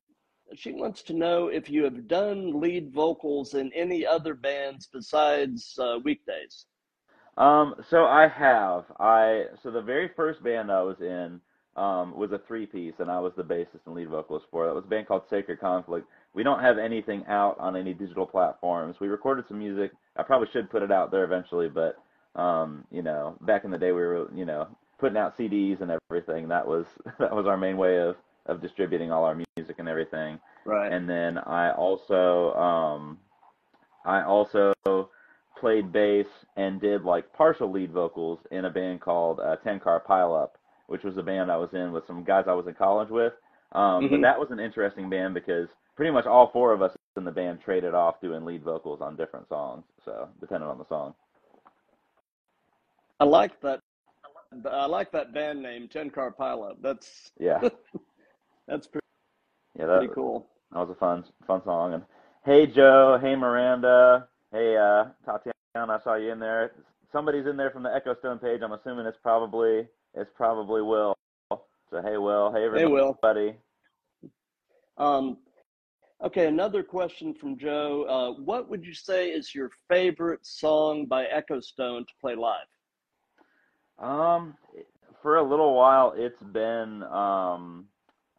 she 0.54 0.72
wants 0.72 1.02
to 1.02 1.12
know 1.12 1.48
if 1.48 1.68
you 1.68 1.85
have 1.85 2.09
done 2.09 2.59
lead 2.59 2.90
vocals 2.94 3.52
in 3.52 3.70
any 3.74 4.07
other 4.07 4.33
bands 4.33 4.88
besides 4.90 5.78
uh, 5.78 5.98
Weekdays. 6.02 6.64
Um, 7.37 7.74
so 7.90 8.07
I 8.07 8.28
have. 8.28 8.87
I 8.98 9.44
so 9.62 9.70
the 9.70 9.83
very 9.83 10.11
first 10.16 10.42
band 10.42 10.72
I 10.72 10.81
was 10.81 11.02
in 11.02 11.42
um, 11.78 12.16
was 12.16 12.32
a 12.32 12.38
three 12.38 12.66
piece, 12.66 12.94
and 12.98 13.10
I 13.10 13.20
was 13.20 13.32
the 13.36 13.44
bassist 13.44 13.86
and 13.86 13.94
lead 13.94 14.08
vocalist 14.08 14.46
for. 14.50 14.64
it. 14.64 14.68
That 14.68 14.74
was 14.74 14.84
a 14.84 14.88
band 14.88 15.06
called 15.06 15.22
Sacred 15.30 15.60
Conflict. 15.60 16.08
We 16.34 16.42
don't 16.42 16.60
have 16.60 16.76
anything 16.76 17.24
out 17.28 17.58
on 17.60 17.76
any 17.76 17.94
digital 17.94 18.26
platforms. 18.26 18.96
We 19.00 19.08
recorded 19.08 19.46
some 19.46 19.58
music. 19.58 19.92
I 20.16 20.24
probably 20.24 20.48
should 20.52 20.70
put 20.70 20.82
it 20.82 20.90
out 20.90 21.10
there 21.10 21.24
eventually, 21.24 21.68
but 21.68 21.96
um, 22.34 22.84
you 22.90 23.02
know, 23.02 23.36
back 23.42 23.64
in 23.64 23.70
the 23.70 23.78
day 23.78 23.92
we 23.92 24.00
were, 24.00 24.28
you 24.34 24.44
know, 24.44 24.66
putting 24.98 25.16
out 25.16 25.38
CDs 25.38 25.80
and 25.80 25.92
everything. 26.10 26.48
That 26.48 26.66
was 26.66 26.86
that 27.18 27.34
was 27.34 27.46
our 27.46 27.56
main 27.56 27.76
way 27.76 27.98
of 27.98 28.16
of 28.46 28.60
distributing 28.60 29.12
all 29.12 29.24
our 29.24 29.36
music 29.56 29.76
and 29.78 29.88
everything. 29.88 30.40
Right. 30.64 30.92
And 30.92 31.08
then 31.08 31.38
I 31.38 31.70
also 31.72 32.54
um, 32.54 33.18
I 34.04 34.22
also 34.22 34.72
played 35.58 35.92
bass 35.92 36.26
and 36.56 36.80
did 36.80 37.04
like 37.04 37.32
partial 37.32 37.70
lead 37.70 37.92
vocals 37.92 38.40
in 38.50 38.64
a 38.64 38.70
band 38.70 39.00
called 39.00 39.40
uh, 39.40 39.56
Ten 39.56 39.78
Car 39.80 40.00
Pile 40.00 40.34
Up 40.34 40.58
which 40.88 41.05
was 41.05 41.16
a 41.16 41.22
band 41.22 41.53
I 41.53 41.57
was 41.57 41.70
in 41.72 41.92
with 41.92 42.07
some 42.07 42.24
guys 42.24 42.44
I 42.48 42.55
was 42.55 42.66
in 42.66 42.74
college 42.74 43.11
with. 43.11 43.35
Um, 43.72 43.83
mm-hmm. 43.83 44.09
But 44.16 44.22
that 44.22 44.38
was 44.38 44.48
an 44.51 44.59
interesting 44.59 45.09
band 45.09 45.35
because 45.35 45.68
pretty 45.94 46.11
much 46.11 46.27
all 46.27 46.51
four 46.53 46.72
of 46.72 46.83
us 46.83 46.96
in 47.16 47.24
the 47.24 47.31
band 47.31 47.61
traded 47.64 47.94
off 47.94 48.20
doing 48.20 48.44
lead 48.44 48.64
vocals 48.64 49.01
on 49.01 49.16
different 49.16 49.48
songs. 49.48 49.85
So 50.05 50.29
depending 50.40 50.68
on 50.68 50.79
the 50.79 50.87
song. 50.88 51.14
I 53.20 53.24
like 53.24 53.61
that. 53.61 53.81
I 54.70 54.87
like 54.87 55.12
that 55.12 55.35
band 55.35 55.62
name, 55.62 55.88
Ten 55.88 56.09
Car 56.09 56.31
Pilot. 56.31 56.77
That's 56.81 57.33
yeah, 57.38 57.61
that's 58.68 58.87
pretty. 58.87 59.05
Yeah, 59.79 59.87
that, 59.87 59.98
pretty 59.98 60.14
cool. 60.14 60.46
That 60.72 60.79
was 60.79 60.90
a 60.90 60.94
fun 60.94 61.24
fun 61.46 61.62
song. 61.64 61.94
And 61.94 62.03
hey 62.44 62.66
Joe, 62.66 63.18
hey 63.20 63.35
Miranda, 63.35 64.29
hey 64.53 64.77
uh, 64.77 65.07
Tatiana, 65.27 65.92
I 65.92 65.98
saw 66.03 66.14
you 66.14 66.33
in 66.33 66.38
there. 66.38 66.72
Somebody's 67.12 67.46
in 67.46 67.57
there 67.57 67.70
from 67.70 67.83
the 67.83 67.90
Echostone 67.90 68.40
page. 68.40 68.61
I'm 68.62 68.72
assuming 68.72 69.05
it's 69.05 69.18
probably 69.22 69.88
it's 70.14 70.31
probably 70.35 70.83
Will. 70.83 71.14
So 71.51 72.03
hey, 72.03 72.18
Will. 72.18 72.53
Hey, 72.53 72.64
everybody. 72.64 72.81
Hey, 72.83 72.87
Will. 72.87 73.18
Buddy. 73.23 73.55
Um, 74.99 75.38
okay, 76.23 76.47
another 76.47 76.83
question 76.83 77.33
from 77.33 77.57
Joe. 77.57 78.05
Uh, 78.05 78.42
what 78.42 78.68
would 78.68 78.85
you 78.85 78.94
say 78.94 79.31
is 79.31 79.55
your 79.55 79.71
favorite 79.88 80.44
song 80.44 81.07
by 81.07 81.25
Echostone 81.25 82.07
to 82.07 82.12
play 82.21 82.35
live? 82.35 82.66
Um, 83.99 84.55
for 85.23 85.37
a 85.37 85.42
little 85.42 85.75
while, 85.75 86.12
it's 86.16 86.42
been 86.42 87.03
um, 87.05 87.87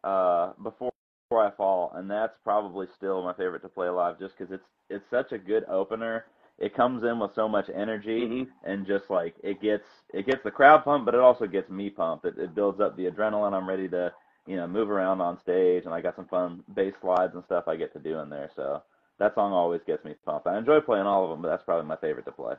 uh, 0.04 0.54
before 0.62 0.92
before 1.30 1.46
I 1.46 1.52
fall, 1.52 1.92
and 1.94 2.10
that's 2.10 2.34
probably 2.44 2.88
still 2.98 3.24
my 3.24 3.34
favorite 3.34 3.62
to 3.62 3.70
play 3.70 3.88
live, 3.88 4.18
just 4.18 4.36
because 4.36 4.52
it's 4.52 4.66
it's 4.90 5.08
such 5.12 5.32
a 5.32 5.38
good 5.38 5.64
opener 5.70 6.26
it 6.60 6.76
comes 6.76 7.04
in 7.04 7.20
with 7.20 7.34
so 7.34 7.48
much 7.48 7.70
energy 7.74 8.22
mm-hmm. 8.22 8.70
and 8.70 8.86
just 8.86 9.10
like 9.10 9.36
it 9.44 9.62
gets 9.62 9.88
it 10.14 10.26
gets 10.26 10.44
the 10.44 10.52
crowd 10.52 10.84
pumped, 10.84 11.06
but 11.06 11.16
it 11.16 11.22
also 11.22 11.48
gets 11.48 11.70
me 11.70 11.90
pumped. 11.90 12.26
It, 12.26 12.38
it 12.38 12.54
builds 12.54 12.82
up 12.82 12.98
the 12.98 13.10
adrenaline. 13.10 13.54
I'm 13.54 13.68
ready 13.68 13.88
to 13.90 14.12
you 14.46 14.58
know 14.58 14.68
move 14.68 14.90
around 14.90 15.22
on 15.22 15.40
stage, 15.40 15.86
and 15.86 15.94
I 15.94 16.02
got 16.02 16.16
some 16.16 16.28
fun 16.28 16.64
bass 16.76 16.94
slides 17.02 17.36
and 17.36 17.44
stuff 17.46 17.68
I 17.68 17.76
get 17.76 17.94
to 17.94 18.00
do 18.00 18.20
in 18.20 18.30
there. 18.30 18.50
So 18.56 18.84
that 19.20 19.36
song 19.36 19.54
always 19.54 19.82
gets 19.88 20.04
me 20.04 20.16
pumped. 20.26 20.48
I 20.48 20.58
enjoy 20.58 20.82
playing 20.82 21.06
all 21.06 21.24
of 21.24 21.30
them, 21.30 21.42
but 21.42 21.50
that's 21.50 21.64
probably 21.64 21.88
my 21.88 21.98
favorite 21.98 22.26
to 22.26 22.32
play. 22.32 22.56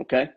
Okay. 0.00 0.30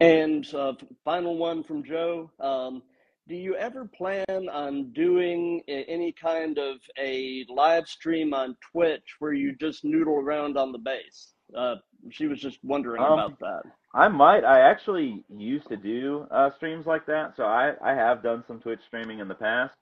And 0.00 0.52
uh, 0.54 0.74
final 1.04 1.36
one 1.38 1.62
from 1.62 1.84
Joe. 1.84 2.30
Um, 2.40 2.82
do 3.26 3.34
you 3.34 3.56
ever 3.56 3.86
plan 3.86 4.24
on 4.28 4.92
doing 4.92 5.62
any 5.66 6.12
kind 6.12 6.58
of 6.58 6.76
a 6.98 7.46
live 7.48 7.88
stream 7.88 8.34
on 8.34 8.56
Twitch 8.70 9.16
where 9.18 9.32
you 9.32 9.54
just 9.56 9.84
noodle 9.84 10.16
around 10.16 10.58
on 10.58 10.72
the 10.72 10.78
bass? 10.78 11.32
Uh, 11.56 11.76
she 12.10 12.26
was 12.26 12.40
just 12.40 12.58
wondering 12.62 13.02
um, 13.02 13.12
about 13.12 13.38
that. 13.40 13.62
I 13.94 14.08
might. 14.08 14.44
I 14.44 14.60
actually 14.60 15.24
used 15.28 15.68
to 15.68 15.76
do 15.76 16.26
uh, 16.30 16.50
streams 16.56 16.86
like 16.86 17.06
that, 17.06 17.34
so 17.36 17.44
I 17.44 17.74
I 17.82 17.94
have 17.94 18.22
done 18.22 18.44
some 18.46 18.60
Twitch 18.60 18.80
streaming 18.86 19.20
in 19.20 19.28
the 19.28 19.34
past. 19.34 19.74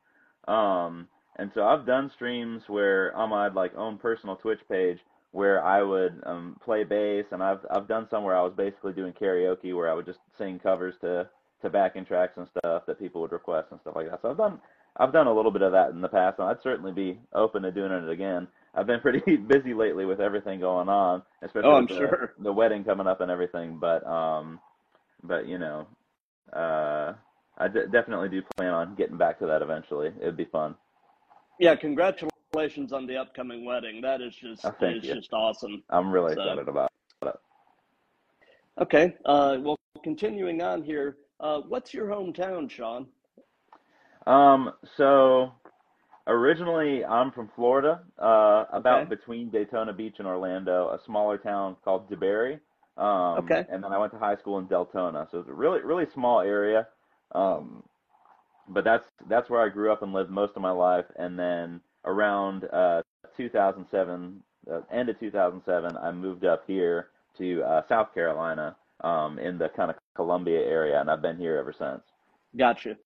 Um, 0.48 1.08
and 1.36 1.50
so 1.54 1.64
I've 1.64 1.86
done 1.86 2.10
streams 2.14 2.62
where 2.68 3.14
on 3.16 3.30
my 3.30 3.48
like 3.48 3.74
own 3.76 3.98
personal 3.98 4.36
Twitch 4.36 4.60
page 4.70 4.98
where 5.30 5.64
I 5.64 5.82
would 5.82 6.20
um, 6.26 6.56
play 6.62 6.84
bass, 6.84 7.24
and 7.32 7.42
I've 7.42 7.64
I've 7.70 7.88
done 7.88 8.06
some 8.10 8.22
where 8.24 8.36
I 8.36 8.42
was 8.42 8.52
basically 8.54 8.92
doing 8.92 9.12
karaoke 9.12 9.74
where 9.74 9.90
I 9.90 9.94
would 9.94 10.06
just 10.06 10.20
sing 10.36 10.58
covers 10.58 10.94
to 11.00 11.28
to 11.62 11.70
backing 11.70 12.04
tracks 12.04 12.36
and 12.36 12.48
stuff 12.58 12.84
that 12.86 12.98
people 12.98 13.20
would 13.22 13.32
request 13.32 13.68
and 13.70 13.80
stuff 13.80 13.96
like 13.96 14.10
that. 14.10 14.20
So 14.20 14.30
I've 14.30 14.36
done 14.36 14.60
I've 14.96 15.12
done 15.12 15.26
a 15.26 15.34
little 15.34 15.50
bit 15.50 15.62
of 15.62 15.72
that 15.72 15.90
in 15.90 16.02
the 16.02 16.08
past, 16.08 16.38
and 16.38 16.48
I'd 16.48 16.62
certainly 16.62 16.92
be 16.92 17.18
open 17.32 17.62
to 17.62 17.72
doing 17.72 17.92
it 17.92 18.10
again. 18.10 18.46
I've 18.74 18.86
been 18.86 19.00
pretty 19.00 19.36
busy 19.48 19.74
lately 19.74 20.04
with 20.04 20.20
everything 20.20 20.60
going 20.60 20.88
on, 20.88 21.22
especially 21.42 21.70
oh, 21.70 21.76
I'm 21.76 21.86
the, 21.86 21.94
sure. 21.94 22.34
the 22.38 22.52
wedding 22.52 22.84
coming 22.84 23.06
up 23.06 23.20
and 23.20 23.30
everything. 23.30 23.78
But 23.78 24.06
um, 24.06 24.60
but 25.22 25.46
you 25.46 25.58
know, 25.58 25.86
uh, 26.52 27.14
I 27.58 27.68
d- 27.68 27.86
definitely 27.90 28.28
do 28.28 28.42
plan 28.56 28.72
on 28.72 28.94
getting 28.94 29.16
back 29.16 29.38
to 29.40 29.46
that 29.46 29.62
eventually. 29.62 30.10
It'd 30.20 30.36
be 30.36 30.46
fun. 30.46 30.74
Yeah, 31.58 31.76
congratulations 31.76 32.92
on 32.92 33.06
the 33.06 33.16
upcoming 33.16 33.64
wedding. 33.64 34.00
That 34.00 34.20
is 34.20 34.34
just 34.34 34.64
oh, 34.64 34.98
just 35.00 35.32
awesome. 35.32 35.82
I'm 35.90 36.10
really 36.10 36.34
so. 36.34 36.40
excited 36.40 36.68
about. 36.68 36.86
It. 36.86 36.92
Okay. 38.80 39.14
Uh, 39.24 39.58
well, 39.60 39.78
continuing 40.02 40.62
on 40.62 40.82
here, 40.82 41.18
uh, 41.40 41.60
what's 41.60 41.92
your 41.92 42.06
hometown, 42.06 42.70
Shawn? 42.70 43.06
Um, 44.26 44.72
so 44.96 45.52
originally 46.26 47.04
I'm 47.04 47.30
from 47.32 47.48
Florida, 47.54 48.02
uh, 48.18 48.66
about 48.72 49.02
Okay. 49.02 49.10
between 49.10 49.50
Daytona 49.50 49.92
Beach 49.92 50.16
and 50.18 50.26
Orlando, 50.28 50.90
a 50.90 50.98
smaller 50.98 51.38
town 51.38 51.76
called 51.84 52.10
DeBary. 52.10 52.60
Um, 52.96 53.44
Okay. 53.44 53.64
and 53.70 53.82
then 53.82 53.92
I 53.92 53.98
went 53.98 54.12
to 54.12 54.18
high 54.18 54.36
school 54.36 54.58
in 54.58 54.66
Deltona, 54.68 55.30
so 55.30 55.38
it's 55.40 55.48
a 55.48 55.52
really, 55.54 55.80
really 55.80 56.06
small 56.06 56.40
area. 56.40 56.88
Um, 57.32 57.82
but 58.68 58.84
that's 58.84 59.08
that's 59.28 59.50
where 59.50 59.60
I 59.62 59.68
grew 59.68 59.90
up 59.92 60.02
and 60.02 60.12
lived 60.12 60.30
most 60.30 60.56
of 60.56 60.62
my 60.62 60.70
life. 60.70 61.06
And 61.16 61.38
then 61.38 61.80
around 62.04 62.64
uh, 62.72 63.02
2007, 63.36 64.42
uh, 64.70 64.80
end 64.90 65.08
of 65.08 65.18
2007, 65.18 65.96
I 65.96 66.12
moved 66.12 66.44
up 66.44 66.64
here 66.66 67.08
to 67.38 67.62
uh, 67.62 67.82
South 67.88 68.12
Carolina, 68.14 68.76
um, 69.00 69.38
in 69.38 69.58
the 69.58 69.68
kind 69.70 69.90
of 69.90 69.96
Columbia 70.14 70.60
area, 70.60 71.00
and 71.00 71.10
I've 71.10 71.22
been 71.22 71.38
here 71.38 71.56
ever 71.56 71.72
since. 71.72 72.02
Gotcha. 72.56 72.96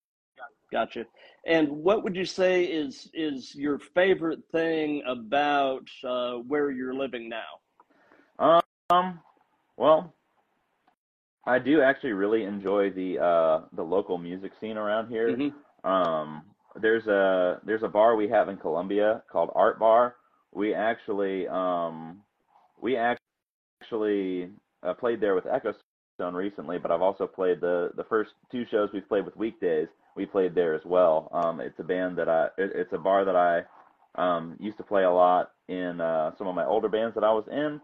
Gotcha. 0.71 1.05
And 1.45 1.69
what 1.69 2.03
would 2.03 2.15
you 2.15 2.25
say 2.25 2.65
is 2.65 3.09
is 3.13 3.55
your 3.55 3.79
favorite 3.79 4.43
thing 4.51 5.01
about 5.07 5.87
uh, 6.03 6.33
where 6.33 6.71
you're 6.71 6.93
living 6.93 7.29
now? 7.29 8.59
Um, 8.89 9.19
well, 9.77 10.13
I 11.45 11.59
do 11.59 11.81
actually 11.81 12.11
really 12.11 12.43
enjoy 12.43 12.89
the 12.89 13.19
uh, 13.19 13.61
the 13.73 13.83
local 13.83 14.17
music 14.17 14.51
scene 14.59 14.77
around 14.77 15.07
here. 15.09 15.35
hmm 15.35 15.49
Um, 15.89 16.43
there's 16.81 17.07
a 17.07 17.61
there's 17.65 17.83
a 17.83 17.87
bar 17.87 18.15
we 18.15 18.27
have 18.27 18.49
in 18.49 18.57
Columbia 18.57 19.23
called 19.31 19.51
Art 19.55 19.79
Bar. 19.79 20.15
We 20.53 20.73
actually 20.73 21.47
um, 21.47 22.21
we 22.81 22.97
actually 22.97 24.49
uh, 24.83 24.93
played 24.93 25.21
there 25.21 25.35
with 25.35 25.45
Echo 25.45 25.73
Stone 26.15 26.35
recently, 26.35 26.77
but 26.77 26.91
I've 26.91 27.01
also 27.01 27.25
played 27.25 27.61
the 27.61 27.91
the 27.95 28.03
first 28.03 28.31
two 28.51 28.65
shows 28.69 28.89
we've 28.93 29.07
played 29.07 29.25
with 29.25 29.37
Weekdays. 29.37 29.87
We 30.17 30.25
played 30.25 30.55
there 30.55 30.73
as 30.73 30.81
well. 30.85 31.29
Um, 31.31 31.61
it's 31.61 31.79
a 31.79 31.83
band 31.83 32.17
that 32.17 32.27
I 32.27 32.45
it, 32.57 32.71
it's 32.75 32.93
a 32.93 32.97
bar 32.97 33.23
that 33.23 33.35
I 33.35 33.63
um, 34.15 34.57
used 34.59 34.77
to 34.77 34.83
play 34.83 35.03
a 35.03 35.11
lot 35.11 35.51
in 35.69 36.01
uh, 36.01 36.31
some 36.37 36.47
of 36.47 36.55
my 36.55 36.65
older 36.65 36.89
bands 36.89 37.15
that 37.15 37.23
I 37.23 37.31
was 37.31 37.45
in. 37.51 37.79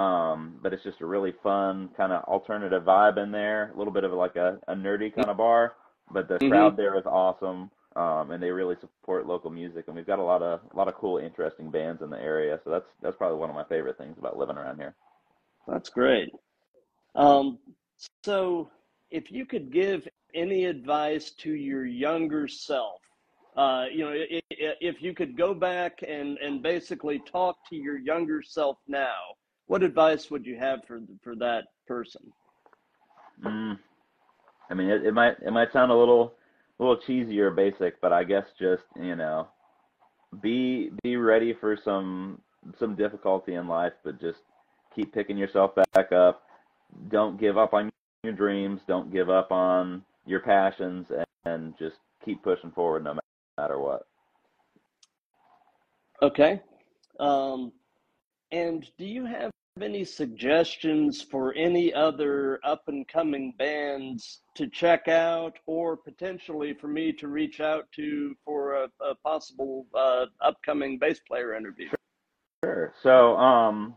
Um, 0.00 0.58
but 0.62 0.72
it's 0.74 0.82
just 0.82 1.00
a 1.00 1.06
really 1.06 1.32
fun 1.42 1.90
kind 1.96 2.12
of 2.12 2.24
alternative 2.24 2.82
vibe 2.82 3.22
in 3.22 3.32
there, 3.32 3.72
a 3.74 3.78
little 3.78 3.92
bit 3.92 4.04
of 4.04 4.12
like 4.12 4.36
a, 4.36 4.58
a 4.68 4.74
nerdy 4.74 5.14
kind 5.14 5.30
of 5.30 5.36
bar. 5.38 5.74
But 6.12 6.28
the 6.28 6.38
hmm 6.40 6.48
crowd 6.48 6.76
there 6.76 6.98
is 6.98 7.06
awesome, 7.06 7.70
um, 7.96 8.30
and 8.30 8.42
they 8.42 8.50
really 8.50 8.76
support 8.80 9.26
local 9.26 9.50
music. 9.50 9.84
And 9.86 9.96
we've 9.96 10.06
got 10.06 10.18
a 10.18 10.22
lot 10.22 10.42
of 10.42 10.60
a 10.72 10.76
lot 10.76 10.88
of 10.88 10.94
cool, 10.94 11.18
interesting 11.18 11.70
bands 11.70 12.02
in 12.02 12.10
the 12.10 12.20
area. 12.20 12.60
So 12.64 12.70
that's 12.70 12.86
that's 13.02 13.16
probably 13.16 13.38
one 13.38 13.50
of 13.50 13.56
my 13.56 13.64
favorite 13.64 13.98
things 13.98 14.16
about 14.18 14.38
living 14.38 14.56
around 14.56 14.76
here. 14.78 14.94
That's 15.66 15.88
great. 15.88 16.30
Um, 17.14 17.58
so, 18.24 18.70
if 19.10 19.30
you 19.30 19.46
could 19.46 19.72
give 19.72 20.06
any 20.34 20.64
advice 20.66 21.30
to 21.30 21.54
your 21.54 21.86
younger 21.86 22.48
self, 22.48 23.00
uh, 23.56 23.86
you 23.90 24.04
know, 24.04 24.12
if 24.50 25.00
you 25.00 25.14
could 25.14 25.36
go 25.36 25.54
back 25.54 26.00
and, 26.06 26.36
and 26.38 26.62
basically 26.62 27.20
talk 27.20 27.56
to 27.70 27.76
your 27.76 27.98
younger 27.98 28.42
self 28.42 28.76
now, 28.86 29.14
what 29.66 29.82
advice 29.82 30.30
would 30.30 30.44
you 30.44 30.56
have 30.56 30.84
for 30.86 31.00
for 31.22 31.34
that 31.36 31.64
person? 31.86 32.22
Mm, 33.42 33.78
I 34.70 34.74
mean, 34.74 34.90
it, 34.90 35.06
it 35.06 35.12
might 35.12 35.36
it 35.44 35.50
might 35.50 35.72
sound 35.72 35.90
a 35.90 35.94
little 35.94 36.34
a 36.78 36.82
little 36.82 36.98
cheesy 36.98 37.40
or 37.40 37.50
basic, 37.50 38.00
but 38.00 38.12
I 38.12 38.24
guess 38.24 38.46
just 38.58 38.84
you 39.00 39.16
know, 39.16 39.48
be 40.42 40.90
be 41.02 41.16
ready 41.16 41.54
for 41.54 41.78
some 41.82 42.40
some 42.78 42.94
difficulty 42.94 43.54
in 43.54 43.68
life, 43.68 43.92
but 44.04 44.20
just 44.20 44.38
keep 44.94 45.12
picking 45.12 45.38
yourself 45.38 45.72
back 45.94 46.12
up. 46.12 46.42
Don't 47.08 47.38
give 47.38 47.58
up 47.58 47.74
on 47.74 47.90
your 48.22 48.32
dreams. 48.32 48.80
Don't 48.86 49.12
give 49.12 49.30
up 49.30 49.50
on 49.50 50.04
your 50.26 50.40
passions, 50.40 51.10
and, 51.10 51.24
and 51.44 51.78
just 51.78 51.96
keep 52.24 52.42
pushing 52.42 52.72
forward 52.72 53.04
no 53.04 53.18
matter 53.58 53.78
what. 53.78 54.06
Okay. 56.22 56.60
Um, 57.20 57.72
and 58.52 58.88
do 58.98 59.04
you 59.04 59.24
have 59.26 59.50
any 59.80 60.04
suggestions 60.04 61.20
for 61.22 61.54
any 61.54 61.92
other 61.92 62.58
up 62.64 62.84
and 62.88 63.06
coming 63.06 63.52
bands 63.58 64.40
to 64.54 64.66
check 64.68 65.08
out, 65.08 65.58
or 65.66 65.96
potentially 65.96 66.72
for 66.72 66.88
me 66.88 67.12
to 67.12 67.28
reach 67.28 67.60
out 67.60 67.86
to 67.92 68.34
for 68.44 68.74
a, 68.74 68.88
a 69.04 69.14
possible 69.16 69.86
uh, 69.94 70.26
upcoming 70.40 70.98
bass 70.98 71.20
player 71.20 71.54
interview? 71.54 71.88
Sure. 72.64 72.94
So, 73.02 73.36
um, 73.36 73.96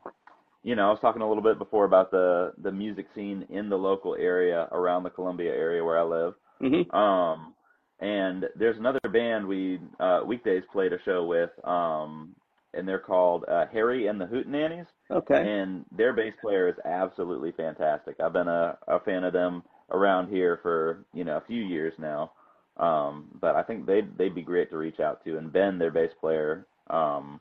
you 0.69 0.75
know, 0.75 0.85
I 0.85 0.91
was 0.91 0.99
talking 1.01 1.23
a 1.23 1.27
little 1.27 1.41
bit 1.41 1.57
before 1.57 1.85
about 1.85 2.11
the 2.11 2.53
the 2.61 2.71
music 2.71 3.07
scene 3.15 3.43
in 3.49 3.69
the 3.69 3.75
local 3.75 4.15
area 4.15 4.67
around 4.71 5.01
the 5.01 5.09
Columbia 5.09 5.51
area 5.51 5.83
where 5.83 5.97
I 5.97 6.03
live. 6.03 6.35
hmm 6.61 6.95
Um, 6.95 7.55
and 7.99 8.45
there's 8.55 8.77
another 8.77 8.99
band 9.11 9.47
we 9.47 9.79
uh, 9.99 10.21
weekdays 10.27 10.61
played 10.71 10.93
a 10.93 11.01
show 11.05 11.25
with, 11.25 11.49
um, 11.65 12.35
and 12.75 12.87
they're 12.87 12.99
called 12.99 13.45
uh, 13.47 13.65
Harry 13.73 14.05
and 14.05 14.21
the 14.21 14.27
Hootenannies, 14.27 14.85
Okay. 15.09 15.41
and 15.41 15.85
their 15.91 16.13
bass 16.13 16.33
player 16.39 16.69
is 16.69 16.75
absolutely 16.85 17.51
fantastic. 17.53 18.19
I've 18.19 18.33
been 18.33 18.47
a, 18.47 18.77
a 18.87 18.99
fan 18.99 19.23
of 19.23 19.33
them 19.33 19.63
around 19.89 20.29
here 20.29 20.59
for 20.61 21.03
you 21.15 21.23
know 21.23 21.37
a 21.37 21.47
few 21.47 21.63
years 21.63 21.93
now, 21.97 22.31
um, 22.77 23.29
but 23.41 23.55
I 23.55 23.63
think 23.63 23.87
they'd 23.87 24.15
they'd 24.19 24.35
be 24.35 24.43
great 24.43 24.69
to 24.69 24.77
reach 24.77 24.99
out 24.99 25.23
to. 25.25 25.39
And 25.39 25.51
Ben, 25.51 25.79
their 25.79 25.89
bass 25.91 26.11
player, 26.21 26.67
um, 26.91 27.39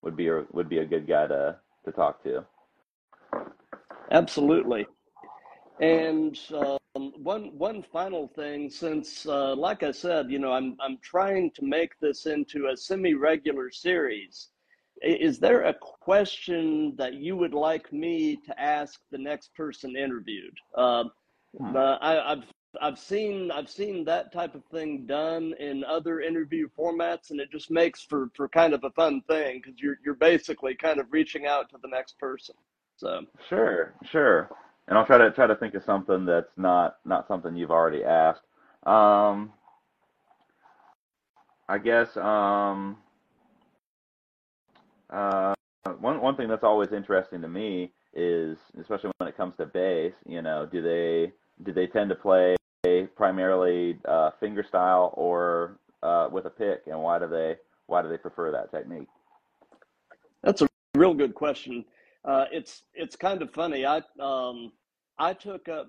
would 0.00 0.16
be 0.16 0.28
a, 0.28 0.46
would 0.54 0.70
be 0.70 0.78
a 0.78 0.86
good 0.86 1.06
guy 1.06 1.26
to 1.26 1.56
to 1.84 1.92
talk 1.92 2.22
to. 2.22 2.42
Absolutely. 4.10 4.86
And 5.80 6.38
um, 6.54 7.12
one 7.22 7.56
one 7.56 7.82
final 7.82 8.28
thing, 8.28 8.68
since 8.70 9.26
uh, 9.26 9.54
like 9.54 9.82
I 9.82 9.92
said, 9.92 10.30
you 10.30 10.38
know, 10.38 10.52
I'm 10.52 10.76
I'm 10.80 10.98
trying 11.02 11.50
to 11.52 11.64
make 11.64 11.98
this 12.00 12.26
into 12.26 12.68
a 12.68 12.76
semi-regular 12.76 13.70
series. 13.70 14.48
Is 15.02 15.38
there 15.38 15.62
a 15.62 15.74
question 15.74 16.94
that 16.98 17.14
you 17.14 17.36
would 17.36 17.54
like 17.54 17.90
me 17.92 18.36
to 18.44 18.60
ask 18.60 19.00
the 19.10 19.18
next 19.18 19.54
person 19.54 19.96
interviewed? 19.96 20.56
Um, 20.76 21.10
Hmm. 21.58 21.76
uh, 21.76 21.98
I, 22.00 22.32
I've 22.32 22.44
I've 22.80 22.98
seen 22.98 23.50
I've 23.50 23.68
seen 23.68 24.04
that 24.04 24.32
type 24.32 24.54
of 24.54 24.64
thing 24.66 25.06
done 25.06 25.54
in 25.58 25.82
other 25.84 26.20
interview 26.20 26.68
formats, 26.78 27.30
and 27.30 27.40
it 27.40 27.50
just 27.50 27.70
makes 27.70 28.02
for 28.04 28.30
for 28.36 28.48
kind 28.48 28.74
of 28.74 28.84
a 28.84 28.90
fun 28.90 29.22
thing 29.22 29.60
because 29.62 29.80
you're 29.80 29.98
you're 30.04 30.14
basically 30.14 30.74
kind 30.76 31.00
of 31.00 31.06
reaching 31.10 31.46
out 31.46 31.68
to 31.70 31.76
the 31.82 31.88
next 31.88 32.18
person. 32.18 32.54
So. 33.00 33.24
Sure, 33.48 33.94
sure. 34.04 34.50
And 34.86 34.98
I'll 34.98 35.06
try 35.06 35.16
to 35.16 35.30
try 35.30 35.46
to 35.46 35.56
think 35.56 35.74
of 35.74 35.82
something 35.84 36.26
that's 36.26 36.52
not 36.58 36.98
not 37.06 37.26
something 37.26 37.56
you've 37.56 37.70
already 37.70 38.04
asked. 38.04 38.42
Um, 38.84 39.52
I 41.66 41.78
guess 41.78 42.14
um, 42.18 42.98
uh, 45.08 45.54
one 46.00 46.20
one 46.20 46.36
thing 46.36 46.48
that's 46.48 46.64
always 46.64 46.92
interesting 46.92 47.40
to 47.40 47.48
me 47.48 47.92
is, 48.12 48.58
especially 48.78 49.12
when 49.16 49.28
it 49.28 49.36
comes 49.36 49.54
to 49.56 49.66
bass, 49.66 50.12
you 50.26 50.42
know, 50.42 50.66
do 50.66 50.82
they 50.82 51.32
do 51.64 51.72
they 51.72 51.86
tend 51.86 52.10
to 52.10 52.16
play 52.16 52.56
primarily 53.16 53.98
uh, 54.04 54.30
finger 54.40 54.62
style 54.62 55.14
or 55.16 55.78
uh, 56.02 56.28
with 56.30 56.44
a 56.44 56.50
pick, 56.50 56.82
and 56.86 57.00
why 57.00 57.18
do 57.18 57.26
they 57.26 57.56
why 57.86 58.02
do 58.02 58.08
they 58.08 58.18
prefer 58.18 58.50
that 58.50 58.70
technique? 58.70 59.08
That's 60.42 60.60
a 60.60 60.68
real 60.94 61.14
good 61.14 61.34
question. 61.34 61.86
Uh, 62.24 62.44
it's 62.52 62.82
it's 62.94 63.16
kind 63.16 63.42
of 63.42 63.50
funny. 63.50 63.86
I 63.86 64.02
um 64.20 64.72
I 65.18 65.32
took 65.32 65.68
up 65.68 65.88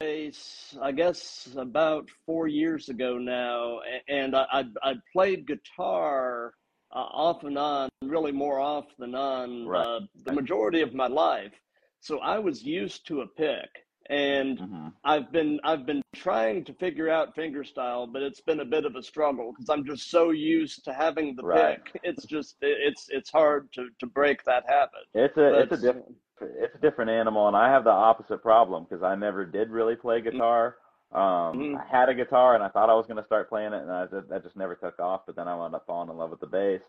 bass, 0.00 0.76
I 0.80 0.92
guess, 0.92 1.48
about 1.56 2.08
four 2.26 2.48
years 2.48 2.88
ago 2.88 3.18
now, 3.18 3.80
and 4.08 4.34
I 4.36 4.44
I, 4.52 4.64
I 4.82 4.94
played 5.12 5.46
guitar 5.46 6.54
uh, 6.92 6.98
off 6.98 7.44
and 7.44 7.56
on, 7.56 7.88
really 8.02 8.32
more 8.32 8.58
off 8.58 8.86
than 8.98 9.14
on, 9.14 9.66
Right. 9.66 9.86
uh, 9.86 10.00
the 10.24 10.32
majority 10.32 10.80
of 10.80 10.92
my 10.94 11.06
life. 11.06 11.52
So 12.00 12.18
I 12.18 12.38
was 12.38 12.64
used 12.64 13.06
to 13.08 13.20
a 13.20 13.26
pick, 13.26 13.68
and 14.10 14.58
hmm 14.58 14.88
I've 15.04 15.32
been 15.32 15.60
I've 15.64 15.86
been 15.86 16.02
trying 16.14 16.64
to 16.66 16.74
figure 16.74 17.08
out 17.08 17.34
fingerstyle, 17.36 18.12
but 18.12 18.22
it's 18.22 18.42
been 18.42 18.60
a 18.60 18.66
bit 18.66 18.84
of 18.84 18.96
a 18.96 19.02
struggle 19.02 19.52
because 19.52 19.70
I'm 19.70 19.86
just 19.86 20.10
so 20.10 20.30
used 20.30 20.84
to 20.84 20.92
having 20.92 21.36
the 21.36 21.44
Right. 21.44 21.78
pick. 21.78 22.00
It's 22.04 22.26
just 22.26 22.56
it's 22.60 23.08
it's 23.10 23.30
hard 23.30 23.72
to 23.74 23.88
to 24.00 24.06
break 24.06 24.44
that 24.44 24.64
habit. 24.68 25.06
It's 25.14 25.36
a 25.38 25.60
it's 25.60 25.72
a 25.72 25.76
different 25.76 26.14
it's 26.42 26.74
a 26.74 26.78
different 26.78 27.10
animal, 27.10 27.48
and 27.48 27.56
I 27.56 27.70
have 27.70 27.84
the 27.84 27.90
opposite 27.90 28.42
problem 28.42 28.84
because 28.84 29.02
I 29.02 29.14
never 29.14 29.44
did 29.46 29.70
really 29.70 29.96
play 29.96 30.20
guitar. 30.20 30.76
Um, 31.12 31.18
Mhm. 31.56 31.74
I 31.74 31.84
had 31.90 32.08
a 32.08 32.14
guitar, 32.14 32.54
and 32.54 32.62
I 32.62 32.68
thought 32.68 32.90
I 32.90 32.94
was 32.94 33.06
going 33.06 33.16
to 33.18 33.24
start 33.26 33.48
playing 33.48 33.72
it, 33.72 33.82
and 33.82 33.90
I, 33.90 34.06
that 34.06 34.44
just 34.44 34.56
never 34.56 34.76
took 34.76 34.98
off. 35.00 35.22
But 35.26 35.36
then 35.36 35.48
I 35.48 35.56
wound 35.56 35.74
up 35.74 35.86
falling 35.86 36.10
in 36.10 36.16
love 36.16 36.30
with 36.30 36.40
the 36.40 36.46
bass, 36.46 36.82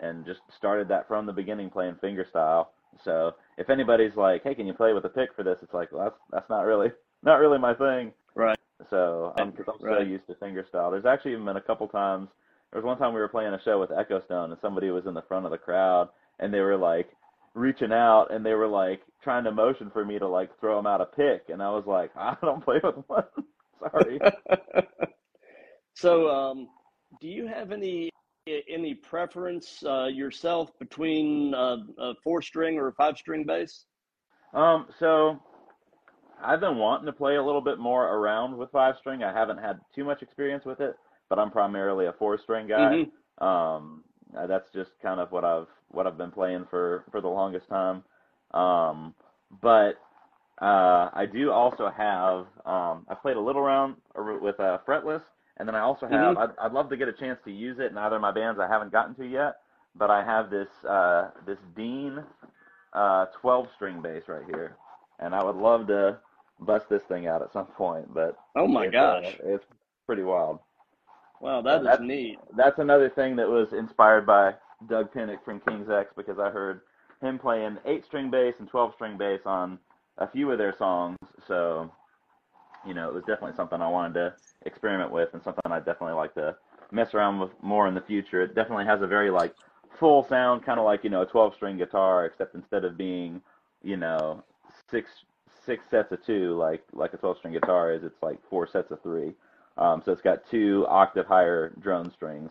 and 0.00 0.26
just 0.26 0.40
started 0.56 0.88
that 0.88 1.06
from 1.08 1.26
the 1.26 1.32
beginning 1.32 1.70
playing 1.70 1.94
fingerstyle. 2.02 2.68
So 3.04 3.32
if 3.56 3.70
anybody's 3.70 4.16
like, 4.16 4.42
"Hey, 4.42 4.54
can 4.54 4.66
you 4.66 4.74
play 4.74 4.92
with 4.92 5.04
a 5.04 5.08
pick 5.08 5.34
for 5.34 5.42
this?" 5.42 5.58
It's 5.62 5.74
like, 5.74 5.92
well, 5.92 6.04
that's 6.04 6.18
that's 6.30 6.50
not 6.50 6.62
really 6.62 6.88
not 7.22 7.36
really 7.36 7.58
my 7.58 7.74
thing. 7.74 8.12
right, 8.34 8.58
So 8.90 9.32
I'm, 9.38 9.52
cause 9.52 9.66
I'm 9.68 9.80
so 9.80 9.86
right. 9.86 10.06
used 10.06 10.26
to 10.28 10.34
fingerstyle. 10.34 10.90
There's 10.90 11.06
actually 11.06 11.32
even 11.32 11.44
been 11.44 11.56
a 11.56 11.60
couple 11.62 11.88
times. 11.88 12.28
There 12.72 12.80
was 12.80 12.86
one 12.86 12.98
time 12.98 13.14
we 13.14 13.20
were 13.20 13.28
playing 13.28 13.54
a 13.54 13.62
show 13.62 13.80
with 13.80 13.90
Echostone, 13.90 14.50
and 14.50 14.58
somebody 14.60 14.90
was 14.90 15.06
in 15.06 15.14
the 15.14 15.22
front 15.22 15.46
of 15.46 15.50
the 15.52 15.58
crowd, 15.58 16.08
and 16.38 16.52
they 16.52 16.60
were 16.60 16.76
like 16.76 17.10
reaching 17.54 17.92
out 17.92 18.28
and 18.30 18.44
they 18.46 18.54
were 18.54 18.68
like 18.68 19.00
trying 19.22 19.42
to 19.44 19.50
motion 19.50 19.90
for 19.90 20.04
me 20.04 20.18
to 20.18 20.28
like 20.28 20.50
throw 20.60 20.76
them 20.76 20.86
out 20.86 21.00
a 21.00 21.06
pick, 21.06 21.48
and 21.48 21.62
I 21.62 21.70
was 21.70 21.84
like, 21.86 22.10
I 22.16 22.36
don't 22.42 22.64
play 22.64 22.80
with 22.82 22.96
one. 23.06 23.24
Sorry. 23.80 24.20
so, 25.94 26.28
um, 26.28 26.68
do 27.20 27.28
you 27.28 27.46
have 27.46 27.72
any 27.72 28.10
any 28.68 28.94
preference 28.94 29.82
uh, 29.84 30.06
yourself 30.06 30.70
between 30.78 31.54
uh, 31.54 31.78
a 31.98 32.14
four 32.22 32.42
string 32.42 32.78
or 32.78 32.88
a 32.88 32.92
five 32.92 33.16
string 33.16 33.44
bass? 33.44 33.84
Um, 34.54 34.86
so 34.98 35.40
I've 36.42 36.60
been 36.60 36.76
wanting 36.76 37.06
to 37.06 37.12
play 37.12 37.36
a 37.36 37.42
little 37.42 37.60
bit 37.60 37.78
more 37.78 38.06
around 38.14 38.56
with 38.56 38.70
five 38.70 38.96
string. 38.98 39.22
I 39.22 39.32
haven't 39.32 39.58
had 39.58 39.80
too 39.94 40.04
much 40.04 40.22
experience 40.22 40.64
with 40.64 40.80
it, 40.80 40.96
but 41.28 41.38
I'm 41.38 41.50
primarily 41.50 42.06
a 42.06 42.12
four 42.12 42.38
string 42.38 42.68
guy. 42.68 43.06
Mm-hmm. 43.40 43.44
Um, 43.44 44.04
uh, 44.36 44.46
that's 44.46 44.70
just 44.72 44.90
kind 45.00 45.20
of 45.20 45.32
what 45.32 45.44
I've 45.44 45.68
what 45.88 46.06
I've 46.06 46.18
been 46.18 46.30
playing 46.30 46.66
for 46.70 47.04
for 47.10 47.20
the 47.20 47.28
longest 47.28 47.68
time. 47.68 48.02
Um, 48.52 49.14
but 49.62 49.94
uh, 50.60 51.08
I 51.12 51.26
do 51.32 51.50
also 51.50 51.90
have 51.96 52.46
um, 52.66 53.06
I 53.08 53.14
played 53.20 53.36
a 53.36 53.40
little 53.40 53.62
around 53.62 53.96
with 54.16 54.58
uh, 54.60 54.78
fretless, 54.86 55.22
and 55.58 55.68
then 55.68 55.74
I 55.74 55.80
also 55.80 56.06
have 56.06 56.36
mm-hmm. 56.36 56.38
I'd, 56.38 56.66
I'd 56.66 56.72
love 56.72 56.88
to 56.90 56.96
get 56.96 57.08
a 57.08 57.12
chance 57.12 57.38
to 57.44 57.50
use 57.50 57.78
it 57.78 57.90
in 57.90 57.98
either 57.98 58.16
of 58.16 58.22
my 58.22 58.32
bands 58.32 58.60
I 58.60 58.68
haven't 58.68 58.92
gotten 58.92 59.14
to 59.16 59.26
yet. 59.26 59.56
But 59.94 60.10
I 60.10 60.24
have 60.24 60.50
this 60.50 60.68
uh, 60.88 61.30
this 61.46 61.58
Dean 61.76 62.22
uh, 62.92 63.26
12 63.40 63.66
string 63.74 64.00
bass 64.00 64.24
right 64.28 64.44
here, 64.46 64.76
and 65.18 65.34
I 65.34 65.42
would 65.42 65.56
love 65.56 65.86
to 65.88 66.18
bust 66.60 66.86
this 66.88 67.02
thing 67.08 67.26
out 67.26 67.42
at 67.42 67.52
some 67.52 67.66
point. 67.66 68.12
But 68.12 68.36
oh 68.56 68.68
my 68.68 68.84
it's, 68.84 68.92
gosh, 68.92 69.24
uh, 69.26 69.54
it's 69.54 69.64
pretty 70.06 70.22
wild. 70.22 70.60
Wow, 71.40 71.62
that 71.62 71.84
that's, 71.84 72.02
neat. 72.02 72.38
That's 72.56 72.78
another 72.78 73.10
thing 73.10 73.36
that 73.36 73.48
was 73.48 73.72
inspired 73.72 74.26
by 74.26 74.54
Doug 74.88 75.12
Pinnick 75.12 75.44
from 75.44 75.60
King's 75.60 75.88
X 75.88 76.12
because 76.16 76.38
I 76.38 76.50
heard 76.50 76.80
him 77.20 77.38
playing 77.38 77.78
eight 77.84 78.04
string 78.04 78.30
bass 78.30 78.54
and 78.58 78.68
12 78.68 78.94
string 78.94 79.16
bass 79.16 79.40
on 79.44 79.78
a 80.18 80.28
few 80.28 80.50
of 80.50 80.58
their 80.58 80.74
songs. 80.76 81.18
So, 81.46 81.92
you 82.86 82.94
know, 82.94 83.08
it 83.08 83.14
was 83.14 83.24
definitely 83.24 83.56
something 83.56 83.80
I 83.80 83.88
wanted 83.88 84.14
to 84.14 84.34
experiment 84.66 85.10
with 85.10 85.30
and 85.32 85.42
something 85.42 85.62
I'd 85.70 85.84
definitely 85.84 86.14
like 86.14 86.34
to 86.34 86.56
mess 86.90 87.14
around 87.14 87.38
with 87.38 87.50
more 87.62 87.86
in 87.88 87.94
the 87.94 88.00
future. 88.00 88.42
It 88.42 88.54
definitely 88.54 88.86
has 88.86 89.02
a 89.02 89.06
very 89.06 89.30
like 89.30 89.54
full 89.98 90.26
sound, 90.28 90.64
kind 90.64 90.78
of 90.78 90.84
like, 90.84 91.04
you 91.04 91.10
know, 91.10 91.22
a 91.22 91.26
12 91.26 91.54
string 91.54 91.78
guitar, 91.78 92.26
except 92.26 92.54
instead 92.54 92.84
of 92.84 92.96
being, 92.96 93.40
you 93.82 93.96
know, 93.96 94.42
six 94.90 95.10
six 95.66 95.84
sets 95.90 96.12
of 96.12 96.24
two 96.24 96.56
like 96.56 96.82
like 96.94 97.12
a 97.12 97.18
12 97.18 97.38
string 97.38 97.52
guitar 97.52 97.92
is, 97.92 98.02
it's 98.02 98.22
like 98.22 98.38
four 98.48 98.66
sets 98.66 98.90
of 98.90 99.02
three. 99.02 99.32
Um, 99.76 100.02
so 100.04 100.12
it's 100.12 100.22
got 100.22 100.48
two 100.50 100.86
octave 100.88 101.26
higher 101.26 101.72
drone 101.78 102.10
strings 102.10 102.50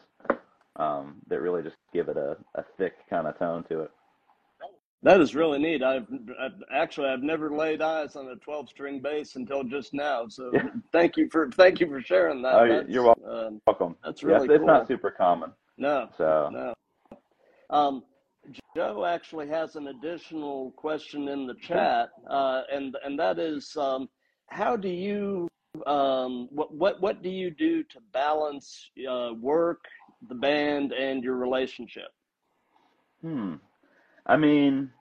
um, 0.78 1.16
that 1.28 1.42
really 1.42 1.62
just 1.62 1.76
give 1.94 2.08
it 2.08 2.18
a, 2.18 2.38
a 2.56 2.64
thick 2.78 2.94
kind 3.10 3.28
of 3.28 3.38
tone 3.38 3.64
to 3.70 3.82
it. 3.82 3.92
That 5.04 5.22
is 5.22 5.36
really 5.36 5.60
neat. 5.60 5.84
I've, 5.84 6.08
I've, 6.40 6.64
actually 6.74 7.10
I've 7.10 7.22
never 7.22 7.52
laid 7.52 7.82
eyes 7.82 8.16
on 8.16 8.28
a 8.30 8.36
12 8.38 8.70
string 8.70 9.00
bass 9.00 9.36
until 9.36 9.64
just 9.64 9.94
now. 9.94 10.28
So 10.28 10.50
yeah. 10.54 10.70
thank 10.92 11.18
you 11.18 11.30
for 11.32 11.50
thank 11.52 11.80
you 11.80 11.88
for 11.88 12.02
sharing 12.02 12.42
that. 12.42 12.56
Oh, 12.56 12.68
that's, 12.68 12.90
you're 12.90 13.04
welcome. 13.04 13.24
Uh, 13.30 13.50
welcome. 13.68 13.96
That's 14.04 14.24
really 14.24 14.48
yeah, 14.48 14.56
it's 14.56 14.60
cool. 14.60 14.68
not 14.68 14.88
super 14.88 15.12
common. 15.12 15.52
No. 15.78 16.10
So 16.18 16.50
no. 16.52 16.74
Um, 17.70 18.04
Joe 18.76 19.06
actually 19.06 19.48
has 19.50 19.76
an 19.76 19.88
additional 19.88 20.72
question 20.72 21.28
in 21.28 21.48
the 21.48 21.56
chat, 21.56 22.10
uh, 22.30 22.62
and 22.72 22.96
and 23.04 23.20
that 23.20 23.40
is, 23.40 23.76
um, 23.78 24.08
how 24.48 24.76
do 24.76 24.88
you 24.88 25.48
um, 25.86 26.48
what 26.52 26.74
what 26.74 27.02
what 27.02 27.22
do 27.22 27.30
you 27.30 27.52
do 27.52 27.84
to 27.84 28.00
balance 28.14 28.90
uh, 29.10 29.34
work, 29.40 29.84
the 30.28 30.36
band, 30.36 30.94
and 30.94 31.24
your 31.24 31.36
relationship? 31.36 32.10
Hmm. 33.22 33.56
I 34.28 34.38
mean, 34.38 34.92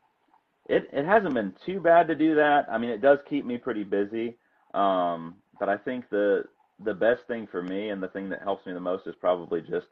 it 0.69 0.89
it 0.93 1.05
hasn't 1.05 1.35
been 1.35 1.55
too 1.67 1.81
bad 1.81 2.09
to 2.09 2.15
do 2.15 2.35
that. 2.37 2.67
I 2.71 2.79
mean, 2.79 2.91
it 2.91 3.03
does 3.03 3.19
keep 3.29 3.45
me 3.45 3.59
pretty 3.59 3.85
busy. 3.85 4.37
Um, 4.73 5.37
but 5.59 5.69
I 5.69 5.77
think 5.77 6.09
the 6.11 6.45
the 6.85 6.95
best 6.95 7.23
thing 7.27 7.49
for 7.51 7.62
me 7.62 7.91
and 7.91 8.03
the 8.03 8.09
thing 8.09 8.29
that 8.31 8.43
helps 8.43 8.67
me 8.67 8.73
the 8.73 8.81
most 8.81 9.07
is 9.07 9.15
probably 9.21 9.61
just 9.61 9.87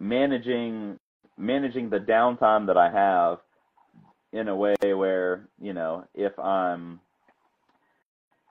managing 0.00 0.98
managing 1.36 1.90
the 1.90 2.00
downtime 2.00 2.66
that 2.66 2.76
I 2.76 2.90
have 2.90 3.38
in 4.32 4.48
a 4.48 4.56
way 4.56 4.74
where 4.82 5.48
you 5.60 5.72
know 5.72 6.04
if 6.14 6.36
I'm 6.38 7.00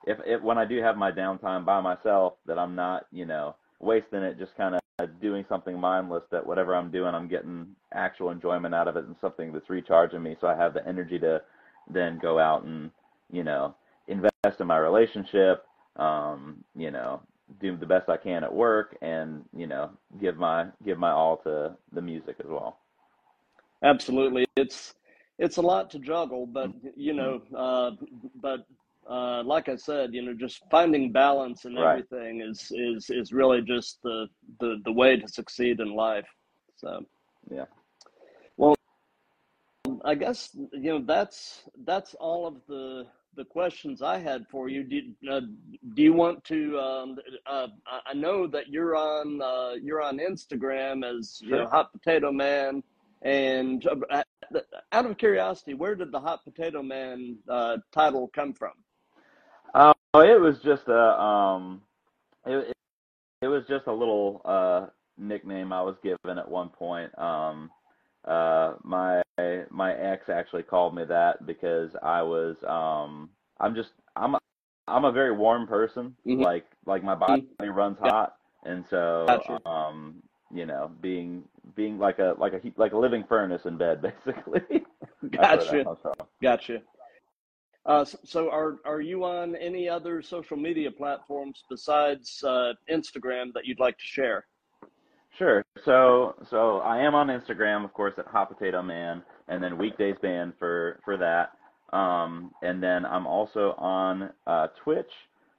if, 0.08 0.18
if 0.24 0.42
when 0.42 0.58
I 0.58 0.64
do 0.64 0.80
have 0.82 0.96
my 0.96 1.12
downtime 1.12 1.64
by 1.64 1.80
myself, 1.80 2.34
that 2.46 2.58
I'm 2.58 2.74
not, 2.74 3.06
you 3.12 3.26
know, 3.26 3.56
wasting 3.78 4.22
it 4.22 4.38
just 4.38 4.56
kind 4.56 4.74
of 4.74 4.80
doing 5.06 5.44
something 5.48 5.78
mindless. 5.78 6.24
That 6.30 6.46
whatever 6.46 6.74
I'm 6.74 6.90
doing, 6.90 7.14
I'm 7.14 7.28
getting 7.28 7.68
actual 7.92 8.30
enjoyment 8.30 8.74
out 8.74 8.88
of 8.88 8.96
it 8.96 9.04
and 9.04 9.16
something 9.20 9.52
that's 9.52 9.70
recharging 9.70 10.22
me. 10.22 10.36
So 10.40 10.46
I 10.46 10.56
have 10.56 10.74
the 10.74 10.86
energy 10.86 11.18
to 11.20 11.42
then 11.88 12.18
go 12.18 12.38
out 12.38 12.64
and, 12.64 12.90
you 13.32 13.44
know, 13.44 13.74
invest 14.08 14.60
in 14.60 14.66
my 14.66 14.78
relationship. 14.78 15.64
Um, 15.96 16.64
you 16.76 16.90
know, 16.90 17.20
do 17.60 17.76
the 17.76 17.86
best 17.86 18.08
I 18.08 18.16
can 18.16 18.44
at 18.44 18.54
work, 18.54 18.96
and 19.02 19.44
you 19.56 19.66
know, 19.66 19.90
give 20.20 20.36
my 20.36 20.66
give 20.84 20.98
my 20.98 21.10
all 21.10 21.38
to 21.38 21.76
the 21.92 22.00
music 22.00 22.36
as 22.40 22.46
well. 22.46 22.78
Absolutely, 23.82 24.46
it's 24.56 24.94
it's 25.38 25.56
a 25.56 25.62
lot 25.62 25.90
to 25.90 25.98
juggle, 25.98 26.46
but 26.46 26.70
you 26.96 27.14
know, 27.14 27.42
uh, 27.56 27.90
but 28.40 28.66
uh, 29.08 29.42
like 29.42 29.68
I 29.68 29.76
said, 29.76 30.12
you 30.12 30.22
know, 30.22 30.34
just 30.34 30.62
finding 30.70 31.12
balance 31.12 31.64
and 31.64 31.76
right. 31.76 32.04
everything 32.10 32.42
is 32.42 32.70
is 32.72 33.08
is 33.08 33.32
really 33.32 33.62
just 33.62 33.98
the, 34.02 34.26
the 34.60 34.76
the 34.84 34.92
way 34.92 35.16
to 35.16 35.26
succeed 35.26 35.80
in 35.80 35.94
life. 35.94 36.28
So 36.76 37.04
yeah. 37.50 37.64
Well, 38.56 38.76
I 40.04 40.14
guess 40.14 40.50
you 40.54 40.92
know 40.92 41.02
that's 41.04 41.62
that's 41.84 42.14
all 42.14 42.46
of 42.46 42.56
the 42.68 43.06
the 43.34 43.44
questions 43.44 44.02
I 44.02 44.18
had 44.18 44.46
for 44.50 44.68
you. 44.68 44.84
Do 44.84 45.00
uh, 45.30 45.40
do 45.94 46.02
you 46.02 46.12
want 46.12 46.44
to? 46.44 46.78
Um, 46.78 47.16
uh, 47.46 47.68
I 48.06 48.12
know 48.12 48.46
that 48.48 48.68
you're 48.68 48.94
on 48.94 49.40
uh, 49.40 49.72
you're 49.80 50.02
on 50.02 50.18
Instagram 50.18 51.02
as 51.02 51.38
sure. 51.40 51.48
you 51.48 51.62
know 51.62 51.68
Hot 51.70 51.92
Potato 51.92 52.30
Man, 52.30 52.82
and 53.22 53.86
uh, 54.10 54.22
out 54.92 55.06
of 55.06 55.16
curiosity, 55.16 55.72
where 55.72 55.94
did 55.94 56.12
the 56.12 56.20
Hot 56.20 56.44
Potato 56.44 56.82
Man 56.82 57.38
uh, 57.48 57.78
title 57.90 58.30
come 58.34 58.52
from? 58.52 58.72
Oh, 59.74 59.92
it 60.14 60.40
was 60.40 60.56
just 60.64 60.88
a 60.88 61.20
um, 61.20 61.82
it, 62.46 62.68
it, 62.68 62.76
it 63.42 63.48
was 63.48 63.64
just 63.68 63.86
a 63.86 63.92
little 63.92 64.40
uh 64.44 64.86
nickname 65.18 65.72
I 65.72 65.82
was 65.82 65.96
given 66.02 66.38
at 66.38 66.48
one 66.48 66.68
point. 66.68 67.16
Um, 67.18 67.70
uh, 68.24 68.74
my 68.82 69.22
my 69.70 69.94
ex 69.94 70.28
actually 70.28 70.62
called 70.62 70.94
me 70.94 71.04
that 71.04 71.46
because 71.46 71.90
I 72.02 72.22
was 72.22 72.56
um, 72.66 73.30
I'm 73.60 73.74
just 73.74 73.90
I'm 74.16 74.34
a, 74.34 74.38
I'm 74.86 75.04
a 75.04 75.12
very 75.12 75.32
warm 75.32 75.66
person. 75.66 76.14
Mm-hmm. 76.26 76.42
Like 76.42 76.66
like 76.86 77.04
my 77.04 77.14
body 77.14 77.46
mm-hmm. 77.60 77.70
runs 77.70 77.98
hot, 78.00 78.36
and 78.64 78.84
so 78.90 79.24
gotcha. 79.28 79.68
um, 79.68 80.22
you 80.52 80.66
know, 80.66 80.90
being 81.00 81.44
being 81.74 81.98
like 81.98 82.18
a 82.18 82.34
like 82.38 82.52
a 82.54 82.60
like 82.76 82.92
a 82.92 82.98
living 82.98 83.24
furnace 83.28 83.62
in 83.66 83.76
bed, 83.76 84.02
basically. 84.24 84.84
gotcha. 85.32 85.84
Gotcha. 86.42 86.82
Uh, 87.86 88.04
so, 88.04 88.50
are 88.50 88.76
are 88.84 89.00
you 89.00 89.24
on 89.24 89.56
any 89.56 89.88
other 89.88 90.20
social 90.20 90.56
media 90.56 90.90
platforms 90.90 91.64
besides 91.70 92.42
uh, 92.44 92.72
Instagram 92.90 93.52
that 93.54 93.64
you'd 93.64 93.80
like 93.80 93.96
to 93.98 94.04
share? 94.04 94.44
Sure. 95.38 95.64
So, 95.84 96.34
so 96.50 96.78
I 96.78 96.98
am 96.98 97.14
on 97.14 97.28
Instagram, 97.28 97.84
of 97.84 97.94
course, 97.94 98.14
at 98.18 98.26
Hot 98.26 98.48
Potato 98.48 98.82
Man, 98.82 99.22
and 99.46 99.62
then 99.62 99.78
Weekdays 99.78 100.16
Band 100.20 100.54
for 100.58 101.00
for 101.04 101.16
that. 101.16 101.52
Um, 101.96 102.52
and 102.62 102.82
then 102.82 103.06
I'm 103.06 103.26
also 103.26 103.74
on 103.78 104.30
uh, 104.46 104.66
Twitch. 104.82 105.10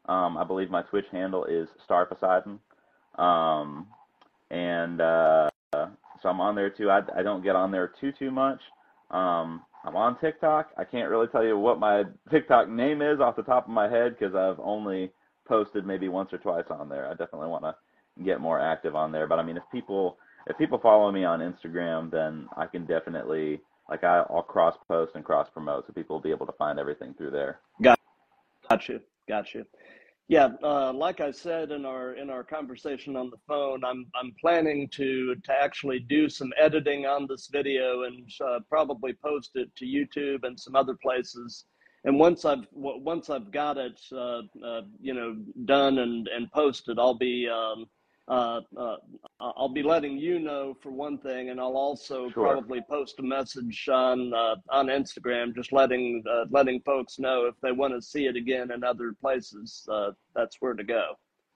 Um, 0.08 0.38
I 0.38 0.44
believe 0.44 0.70
my 0.70 0.82
Twitch 0.84 1.06
handle 1.12 1.46
is 1.46 1.70
Star 1.84 2.06
Poseidon. 2.06 2.60
Um, 3.18 3.88
and 4.52 5.02
uh, 5.02 5.50
so 5.74 6.30
I'm 6.30 6.42
on 6.42 6.56
there 6.56 6.70
too. 6.70 6.90
I, 6.90 7.02
I 7.16 7.24
don't 7.24 7.44
get 7.44 7.56
on 7.56 7.72
there 7.72 7.92
too 8.00 8.12
too 8.12 8.32
much. 8.32 8.60
Um, 9.12 9.62
I'm 9.86 9.96
on 9.96 10.20
TikTok. 10.20 10.72
I 10.78 10.84
can't 10.84 11.10
really 11.10 11.28
tell 11.28 11.44
you 11.44 11.58
what 11.58 11.80
my 11.80 12.04
TikTok 12.30 12.70
name 12.70 13.02
is 13.02 13.20
off 13.20 13.36
the 13.36 13.44
top 13.44 13.66
of 13.66 13.72
my 13.72 13.90
head 13.90 14.18
because 14.18 14.36
I've 14.36 14.60
only 14.60 15.12
posted 15.48 15.86
maybe 15.86 16.10
once 16.10 16.32
or 16.34 16.38
twice 16.38 16.66
on 16.70 16.90
there. 16.90 17.08
I 17.08 17.12
definitely 17.12 17.48
want 17.48 17.64
to 17.64 17.76
get 18.24 18.42
more 18.42 18.60
active 18.60 18.96
on 18.96 19.12
there. 19.12 19.28
But 19.28 19.40
I 19.40 19.44
mean, 19.44 19.58
if 19.58 19.64
people 19.72 20.18
if 20.48 20.58
people 20.58 20.80
follow 20.80 21.12
me 21.12 21.24
on 21.24 21.40
Instagram, 21.40 22.12
then 22.12 22.48
I 22.58 22.66
can 22.66 22.86
definitely 22.86 23.62
like 23.90 24.04
I, 24.04 24.24
will 24.30 24.44
cross 24.44 24.76
post 24.88 25.14
and 25.16 25.26
cross 25.26 25.48
promote, 25.52 25.88
so 25.88 25.94
people 25.94 26.16
will 26.16 26.22
be 26.22 26.30
able 26.30 26.46
to 26.46 26.52
find 26.54 26.78
everything 26.78 27.16
through 27.18 27.32
there. 27.32 27.60
Got, 27.82 28.00
gotcha, 28.70 29.02
gotcha. 29.28 29.66
Yeah, 30.30 30.50
uh, 30.62 30.94
like 30.94 31.22
I 31.22 31.32
said 31.32 31.72
in 31.72 31.88
our 31.88 32.14
in 32.14 32.30
our 32.30 32.44
conversation 32.44 33.16
on 33.16 33.32
the 33.32 33.40
phone, 33.48 33.84
I'm 33.84 34.06
I'm 34.14 34.32
planning 34.40 34.88
to 34.90 35.34
to 35.34 35.52
actually 35.52 36.02
do 36.02 36.30
some 36.30 36.54
editing 36.56 37.08
on 37.08 37.26
this 37.28 37.50
video 37.52 38.04
and 38.04 38.30
uh, 38.46 38.60
probably 38.70 39.14
post 39.14 39.52
it 39.56 39.76
to 39.78 39.86
YouTube 39.86 40.44
and 40.44 40.58
some 40.60 40.76
other 40.76 40.96
places. 41.02 41.66
And 42.04 42.20
once 42.20 42.46
I've 42.46 42.68
once 42.72 43.32
I've 43.32 43.50
got 43.50 43.78
it, 43.80 44.00
uh, 44.12 44.42
uh, 44.64 44.82
you 45.02 45.16
know, 45.16 45.36
done 45.66 45.98
and 45.98 46.28
and 46.28 46.52
posted, 46.52 47.00
I'll 47.00 47.18
be 47.18 47.50
um, 47.50 47.88
uh, 48.30 48.62
uh, 48.78 48.98
I'll 49.40 49.70
be 49.70 49.82
letting 49.82 50.18
you 50.18 50.40
know 50.40 50.78
for 50.82 50.92
one 50.92 51.18
thing, 51.18 51.50
and 51.50 51.60
I'll 51.60 51.78
also 51.78 52.30
sure. 52.30 52.46
probably 52.46 52.82
post 52.88 53.20
a 53.20 53.24
message 53.24 53.90
on 53.92 54.34
uh, 54.34 54.56
on 54.70 54.88
Instagram, 54.88 55.56
just 55.56 55.74
letting 55.74 56.24
uh, 56.32 56.46
letting 56.52 56.80
folks 56.82 57.18
know 57.18 57.46
if 57.46 57.56
they 57.62 57.72
want 57.72 57.94
to 57.94 58.02
see 58.02 58.28
it 58.28 58.36
again 58.36 58.72
in 58.72 58.84
other 58.84 59.14
places. 59.20 59.88
Uh, 59.92 60.12
that's 60.36 60.58
where 60.60 60.74
to 60.74 60.84
go. 60.84 61.14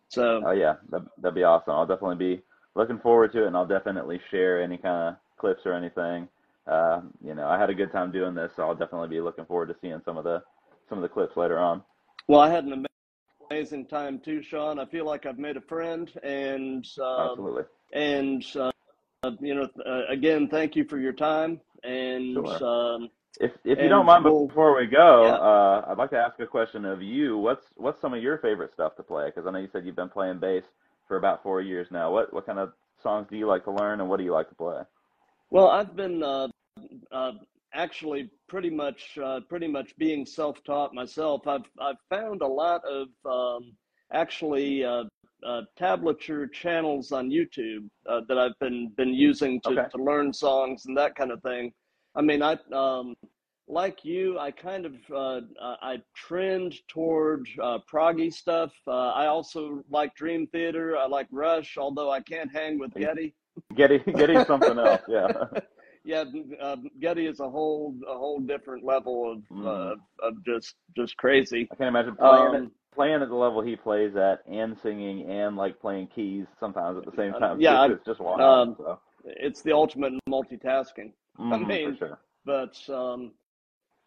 So. 0.08 0.42
Oh 0.46 0.52
yeah, 0.52 0.76
that, 0.90 1.04
that'd 1.22 1.36
be 1.36 1.44
awesome. 1.44 1.74
I'll 1.74 1.86
definitely 1.86 2.16
be 2.16 2.42
looking 2.76 3.00
forward 3.00 3.34
to 3.34 3.44
it, 3.44 3.48
and 3.48 3.56
I'll 3.56 3.68
definitely 3.68 4.20
share 4.32 4.62
any 4.62 4.78
kind 4.78 5.10
of 5.10 5.16
clips 5.38 5.62
or 5.66 5.74
anything. 5.74 6.28
Uh, 6.66 7.02
you 7.24 7.36
know, 7.36 7.48
I 7.48 7.60
had 7.60 7.70
a 7.70 7.76
good 7.76 7.92
time 7.92 8.12
doing 8.12 8.34
this, 8.34 8.52
so 8.56 8.64
I'll 8.64 8.76
definitely 8.76 9.10
be 9.10 9.22
looking 9.22 9.46
forward 9.46 9.68
to 9.68 9.76
seeing 9.82 10.02
some 10.06 10.18
of 10.18 10.24
the 10.24 10.42
some 10.90 10.98
of 10.98 11.02
the 11.04 11.10
clips 11.10 11.38
later 11.38 11.60
on. 11.60 11.84
Well, 12.28 12.40
I 12.40 12.50
had 12.50 12.64
an 12.64 12.74
amazing 12.74 12.88
time 13.90 14.20
too, 14.20 14.42
Shawn. 14.42 14.80
I 14.80 14.86
feel 14.86 15.06
like 15.06 15.26
I've 15.26 15.40
made 15.40 15.58
a 15.58 15.62
friend, 15.62 16.12
and 16.24 16.86
uh, 17.00 17.32
absolutely, 17.32 17.64
and 17.94 18.46
uh, 18.56 18.72
you 19.40 19.56
know, 19.56 19.70
uh, 19.86 20.02
again, 20.10 20.48
thank 20.48 20.76
you 20.76 20.86
for 20.86 20.98
your 20.98 21.14
time. 21.14 21.60
And 21.84 22.36
sure. 22.36 22.64
um, 22.66 23.10
if 23.40 23.52
if 23.64 23.80
you 23.80 23.90
don't 23.90 24.06
mind, 24.06 24.26
we'll, 24.26 24.48
before 24.48 24.76
we 24.78 24.88
go, 24.88 25.26
yeah. 25.26 25.34
Uh, 25.36 25.86
I'd 25.90 25.98
like 25.98 26.12
to 26.12 26.18
ask 26.18 26.40
a 26.40 26.48
question 26.48 26.86
of 26.86 27.02
you. 27.02 27.38
What's 27.38 27.66
what's 27.76 28.00
some 28.00 28.14
of 28.14 28.22
your 28.22 28.38
favorite 28.38 28.74
stuff 28.74 28.96
to 28.98 29.04
play? 29.04 29.28
Because 29.28 29.48
I 29.48 29.52
know 29.52 29.60
you 29.60 29.70
said 29.72 29.86
you've 29.86 29.96
been 29.96 30.10
playing 30.10 30.40
bass 30.40 30.64
for 31.08 31.18
about 31.18 31.44
four 31.44 31.62
years 31.62 31.88
now. 31.92 32.12
What 32.12 32.34
what 32.34 32.46
kind 32.46 32.60
of 32.60 32.74
songs 33.02 33.28
do 33.30 33.38
you 33.38 33.48
like 33.48 33.64
to 33.66 33.72
learn, 33.72 34.02
and 34.02 34.10
what 34.10 34.18
do 34.18 34.24
you 34.24 34.34
like 34.34 34.50
to 34.50 34.56
play? 34.56 34.82
Well, 35.50 35.70
I've 35.70 35.96
been 35.96 36.24
uh, 36.24 36.48
uh, 37.12 37.32
actually 37.74 38.30
pretty 38.48 38.70
much 38.70 39.18
uh, 39.24 39.42
pretty 39.50 39.68
much 39.68 39.96
being 39.98 40.26
self-taught 40.26 40.94
myself. 40.94 41.48
I've 41.48 41.70
I've 41.80 41.98
found 42.10 42.42
a 42.42 42.48
lot 42.48 42.82
of 42.86 43.08
um, 43.26 43.74
actually 44.12 44.84
uh, 44.84 45.04
uh, 45.46 45.62
tablature 45.80 46.52
channels 46.52 47.12
on 47.12 47.30
YouTube 47.30 47.88
uh, 48.08 48.22
that 48.28 48.38
I've 48.38 48.58
been 48.60 48.92
been 48.96 49.14
using 49.14 49.60
to, 49.62 49.70
okay. 49.70 49.90
to 49.96 50.04
learn 50.04 50.34
songs 50.34 50.86
and 50.86 50.98
that 50.98 51.16
kind 51.16 51.32
of 51.32 51.42
thing. 51.42 51.74
I 52.16 52.22
mean, 52.22 52.42
I 52.42 52.58
um, 52.72 53.16
like 53.68 54.04
you, 54.06 54.38
I 54.40 54.52
kind 54.52 54.86
of 54.86 54.94
uh, 55.14 55.42
I 55.82 55.98
trend 56.16 56.76
toward 56.88 57.48
uh, 57.62 57.80
proggy 57.92 58.32
stuff. 58.34 58.72
Uh, 58.88 59.10
I 59.10 59.28
also 59.28 59.84
like 59.90 60.16
Dream 60.16 60.48
Theater. 60.48 60.98
I 60.98 61.08
like 61.08 61.28
Rush, 61.32 61.78
although 61.78 62.12
I 62.12 62.22
can't 62.22 62.52
hang 62.52 62.80
with 62.80 62.94
Getty. 62.94 63.34
Geddy, 63.76 64.00
Geddy's 64.00 64.48
something 64.48 64.80
else. 64.80 65.02
Yeah. 65.08 65.46
Yeah, 66.04 66.26
uh, 66.62 66.76
Geddy 67.00 67.26
is 67.26 67.40
a 67.40 67.50
whole 67.50 67.96
a 68.08 68.18
whole 68.18 68.40
different 68.40 68.84
level 68.84 69.32
of 69.32 69.58
mm. 69.58 69.66
uh, 69.66 69.96
of 70.26 70.46
just 70.46 70.76
just 70.96 71.16
crazy. 71.18 71.68
I 71.72 71.76
can't 71.76 71.88
imagine 71.88 72.16
playing 72.16 72.56
um, 72.56 72.72
playing 72.94 73.22
at 73.22 73.30
the 73.30 73.36
level 73.36 73.62
he 73.62 73.76
plays 73.76 74.16
at 74.16 74.40
and 74.50 74.78
singing 74.84 75.30
and 75.30 75.56
like 75.56 75.80
playing 75.80 76.08
keys 76.08 76.46
sometimes 76.60 76.98
at 76.98 77.06
the 77.06 77.16
same 77.16 77.34
time. 77.34 77.60
Yeah, 77.60 77.86
it's, 77.86 77.96
it's 77.96 78.06
just 78.06 78.20
wild. 78.20 78.42
Um, 78.42 78.76
so. 78.78 79.00
It's 79.26 79.62
the 79.62 79.72
ultimate 79.72 80.14
multitasking. 80.30 81.14
Mm, 81.40 81.54
I 81.54 81.58
mean, 81.58 81.98
sure. 81.98 82.20
but 82.46 82.78
um, 82.90 83.32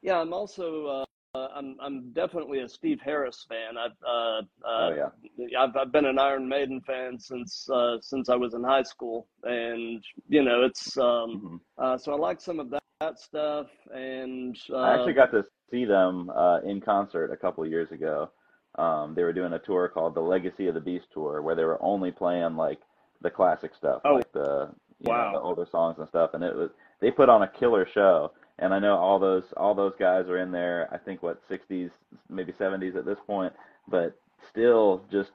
yeah, 0.02 0.20
I'm 0.20 0.32
also 0.32 1.06
uh, 1.36 1.48
I'm 1.54 1.76
I'm 1.80 2.12
definitely 2.12 2.60
a 2.60 2.68
Steve 2.68 3.00
Harris 3.04 3.46
fan. 3.48 3.76
I've 3.78 3.90
uh, 4.06 4.40
uh, 4.66 4.90
oh, 4.90 5.10
yeah. 5.38 5.58
I've 5.58 5.76
I've 5.76 5.92
been 5.92 6.06
an 6.06 6.18
Iron 6.18 6.48
Maiden 6.48 6.80
fan 6.80 7.18
since 7.18 7.68
uh, 7.70 7.98
since 8.00 8.28
I 8.28 8.36
was 8.36 8.54
in 8.54 8.62
high 8.62 8.82
school, 8.82 9.26
and 9.42 10.02
you 10.28 10.42
know 10.42 10.62
it's 10.62 10.96
um, 10.96 11.04
mm-hmm. 11.04 11.56
uh, 11.78 11.98
so 11.98 12.12
I 12.12 12.16
like 12.16 12.40
some 12.40 12.60
of 12.60 12.70
that, 12.70 12.82
that 13.00 13.18
stuff. 13.18 13.66
And 13.94 14.56
uh, 14.70 14.76
I 14.76 14.94
actually 14.94 15.14
got 15.14 15.30
to 15.32 15.44
see 15.70 15.84
them 15.84 16.30
uh, 16.30 16.60
in 16.60 16.80
concert 16.80 17.30
a 17.32 17.36
couple 17.36 17.64
of 17.64 17.70
years 17.70 17.90
ago. 17.90 18.30
Um, 18.76 19.14
they 19.14 19.22
were 19.22 19.32
doing 19.32 19.54
a 19.54 19.58
tour 19.58 19.88
called 19.88 20.14
the 20.14 20.20
Legacy 20.20 20.66
of 20.66 20.74
the 20.74 20.80
Beast 20.80 21.06
tour, 21.12 21.42
where 21.42 21.54
they 21.54 21.64
were 21.64 21.82
only 21.82 22.12
playing 22.12 22.56
like 22.56 22.80
the 23.22 23.30
classic 23.30 23.72
stuff, 23.76 24.02
oh, 24.04 24.14
like 24.14 24.32
the 24.32 24.70
you 25.00 25.10
wow. 25.10 25.32
know, 25.32 25.38
the 25.38 25.44
older 25.44 25.66
songs 25.70 25.96
and 25.98 26.08
stuff. 26.08 26.30
And 26.34 26.42
it 26.42 26.54
was 26.54 26.70
they 27.00 27.10
put 27.10 27.28
on 27.28 27.42
a 27.42 27.48
killer 27.48 27.86
show 27.92 28.32
and 28.58 28.72
I 28.72 28.78
know 28.78 28.96
all 28.96 29.18
those 29.18 29.44
all 29.56 29.74
those 29.74 29.94
guys 29.98 30.26
are 30.28 30.38
in 30.38 30.50
there. 30.50 30.88
I 30.92 30.98
think 30.98 31.22
what 31.22 31.40
60s, 31.48 31.90
maybe 32.28 32.52
70s 32.52 32.96
at 32.96 33.04
this 33.04 33.18
point, 33.26 33.52
but 33.88 34.18
still 34.50 35.04
just 35.10 35.30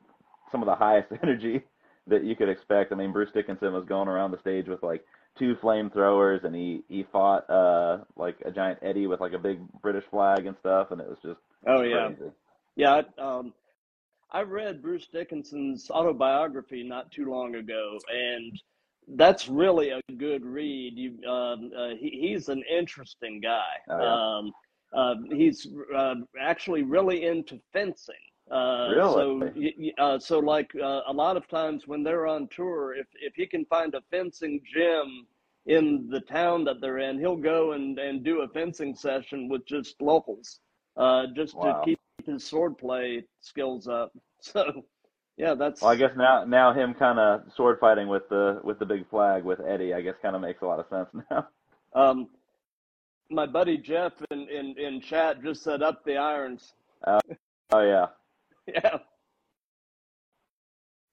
some 0.52 0.62
of 0.62 0.68
the 0.68 0.76
highest 0.76 1.10
energy 1.24 1.64
that 2.08 2.24
you 2.24 2.36
could 2.36 2.50
expect. 2.50 2.92
I 2.92 2.96
mean, 2.96 3.12
Bruce 3.12 3.32
Dickinson 3.32 3.74
was 3.74 3.86
going 3.86 4.08
around 4.08 4.32
the 4.32 4.40
stage 4.40 4.68
with 4.68 4.84
like 4.84 5.06
two 5.38 5.56
flamethrowers, 5.56 6.44
and 6.44 6.56
he 6.56 6.84
he 6.88 7.06
fought 7.12 7.50
uh 7.50 8.00
like 8.16 8.38
a 8.46 8.52
giant 8.52 8.80
Eddie 8.82 9.08
with 9.08 9.20
like 9.20 9.34
a 9.34 9.40
big 9.40 9.60
British 9.82 10.06
flag 10.10 10.46
and 10.46 10.58
stuff, 10.60 10.92
and 10.92 11.00
it 11.00 11.08
was 11.08 11.20
just 11.24 11.40
oh 11.68 11.82
yeah, 11.82 12.08
crazy. 12.08 12.32
yeah. 12.76 13.02
Um, 13.18 13.54
I 14.32 14.42
read 14.42 14.82
Bruce 14.82 15.08
Dickinson's 15.12 15.92
autobiography 15.92 16.84
not 16.84 17.12
too 17.12 17.30
long 17.30 17.56
ago, 17.56 18.00
and 18.10 18.60
that's 19.16 19.48
really 19.48 19.90
a 19.90 20.02
good 20.18 20.46
read. 20.46 20.98
You, 20.98 21.30
um, 21.30 21.72
uh, 21.78 21.90
he, 22.00 22.30
he's 22.30 22.50
an 22.50 22.64
interesting 22.70 23.42
guy. 23.42 23.74
Oh, 23.90 24.00
yeah. 24.00 24.38
um, 24.38 24.52
uh, 24.94 25.16
he's 25.36 25.68
uh, 25.96 26.16
actually 26.40 26.84
really 26.84 27.26
into 27.26 27.60
fencing. 27.72 28.16
Uh, 28.52 28.90
really? 28.94 29.14
So, 29.98 30.04
uh, 30.04 30.20
so 30.20 30.40
like 30.40 30.70
uh, 30.76 31.02
a 31.08 31.14
lot 31.14 31.38
of 31.38 31.48
times 31.48 31.88
when 31.88 32.04
they're 32.04 32.28
on 32.28 32.50
tour, 32.54 32.94
if 32.96 33.08
if 33.22 33.34
he 33.36 33.46
can 33.46 33.66
find 33.66 33.96
a 33.96 34.02
fencing 34.12 34.62
gym 34.74 35.26
in 35.68 36.10
the 36.10 36.20
town 36.20 36.66
that 36.66 36.82
they're 36.82 37.00
in, 37.00 37.20
he'll 37.20 37.38
go 37.38 37.74
and, 37.74 37.98
and 38.00 38.24
do 38.24 38.42
a 38.42 38.48
fencing 38.50 38.96
session 38.96 39.48
with 39.48 39.66
just 39.66 40.02
locals, 40.02 40.60
just 41.36 41.56
wow. 41.56 41.80
to 41.80 41.86
keep 41.86 42.00
his 42.26 42.44
swordplay 42.44 43.24
skills 43.42 43.88
up. 43.88 44.12
So 44.44 44.84
yeah, 45.38 45.56
that's. 45.56 45.82
Well, 45.82 45.92
I 45.92 45.96
guess 45.96 46.12
now 46.16 46.44
now 46.46 46.74
him 46.74 46.94
kind 46.94 47.20
of 47.20 47.44
sword 47.56 47.80
fighting 47.80 48.08
with 48.08 48.30
the 48.30 48.60
with 48.64 48.80
the 48.80 48.86
big 48.86 49.10
flag 49.10 49.44
with 49.44 49.60
Eddie, 49.62 49.94
I 49.94 50.02
guess 50.02 50.16
kind 50.22 50.36
of 50.36 50.42
makes 50.42 50.62
a 50.62 50.66
lot 50.66 50.80
of 50.80 50.88
sense 50.90 51.26
now. 51.32 51.48
Um, 51.94 52.30
my 53.30 53.46
buddy 53.46 53.78
Jeff 53.78 54.14
in 54.30 54.48
in 54.50 54.78
in 54.78 55.02
chat 55.02 55.42
just 55.44 55.64
set 55.64 55.82
up 55.82 56.04
the 56.06 56.18
irons. 56.18 56.74
Uh, 57.06 57.20
oh 57.72 57.82
yeah. 57.82 58.08
yeah. 58.68 58.98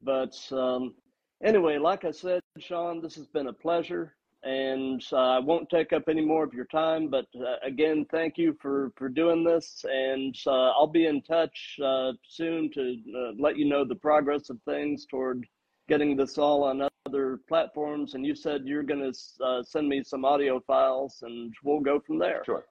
But 0.02 0.36
um, 0.52 0.94
anyway, 1.42 1.78
like 1.78 2.04
I 2.04 2.10
said, 2.10 2.40
Shawn, 2.58 3.00
this 3.00 3.14
has 3.16 3.26
been 3.26 3.48
a 3.48 3.52
pleasure 3.52 4.14
and 4.44 5.02
uh, 5.12 5.16
I 5.16 5.38
won't 5.38 5.68
take 5.68 5.92
up 5.92 6.04
any 6.08 6.24
more 6.24 6.44
of 6.44 6.54
your 6.54 6.66
time. 6.66 7.08
But 7.08 7.26
uh, 7.36 7.56
again, 7.62 8.06
thank 8.10 8.38
you 8.38 8.56
for 8.60 8.92
for 8.96 9.08
doing 9.08 9.44
this, 9.44 9.84
and 9.88 10.34
uh, 10.46 10.70
I'll 10.70 10.86
be 10.86 11.06
in 11.06 11.22
touch 11.22 11.78
uh, 11.84 12.12
soon 12.28 12.70
to 12.72 12.96
uh, 13.16 13.32
let 13.38 13.56
you 13.56 13.68
know 13.68 13.84
the 13.84 13.96
progress 13.96 14.50
of 14.50 14.58
things 14.62 15.06
toward 15.06 15.46
getting 15.88 16.16
this 16.16 16.38
all 16.38 16.62
on 16.64 16.88
other 17.06 17.40
platforms. 17.48 18.14
And 18.14 18.24
you 18.24 18.34
said 18.34 18.62
you're 18.64 18.82
going 18.82 19.12
to 19.12 19.44
uh, 19.44 19.62
send 19.62 19.88
me 19.88 20.02
some 20.04 20.24
audio 20.24 20.60
files, 20.60 21.22
and 21.22 21.52
we'll 21.64 21.80
go 21.80 21.98
from 21.98 22.18
there. 22.18 22.42
Sure, 22.44 22.64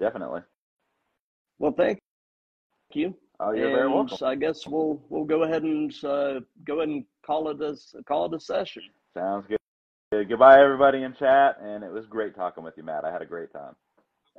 definitely. 0.00 0.40
Well, 1.58 1.72
thank 1.72 2.00
you. 2.92 3.14
Oh, 3.40 3.50
you're 3.50 3.66
and 3.66 3.76
very 3.76 3.88
welcome. 3.88 4.18
I 4.22 4.36
guess 4.36 4.66
we'll 4.66 5.02
we'll 5.10 5.24
go 5.24 5.42
ahead 5.42 5.64
and 5.64 5.92
go 6.00 6.78
ahead 6.78 6.88
and 6.88 7.04
call 7.26 7.50
it 7.50 7.60
a 7.60 7.76
call 8.04 8.26
it 8.26 8.34
a 8.34 8.40
session. 8.40 8.84
Sounds 9.12 9.46
good. 9.46 9.58
Goodbye, 10.22 10.60
everybody 10.60 11.02
in 11.02 11.14
chat, 11.14 11.56
and 11.60 11.82
it 11.82 11.90
was 11.90 12.06
great 12.06 12.34
talking 12.36 12.62
with 12.62 12.74
you, 12.76 12.82
Matt. 12.82 13.04
I 13.04 13.12
had 13.12 13.22
a 13.22 13.26
great 13.26 13.52
time. 13.52 13.74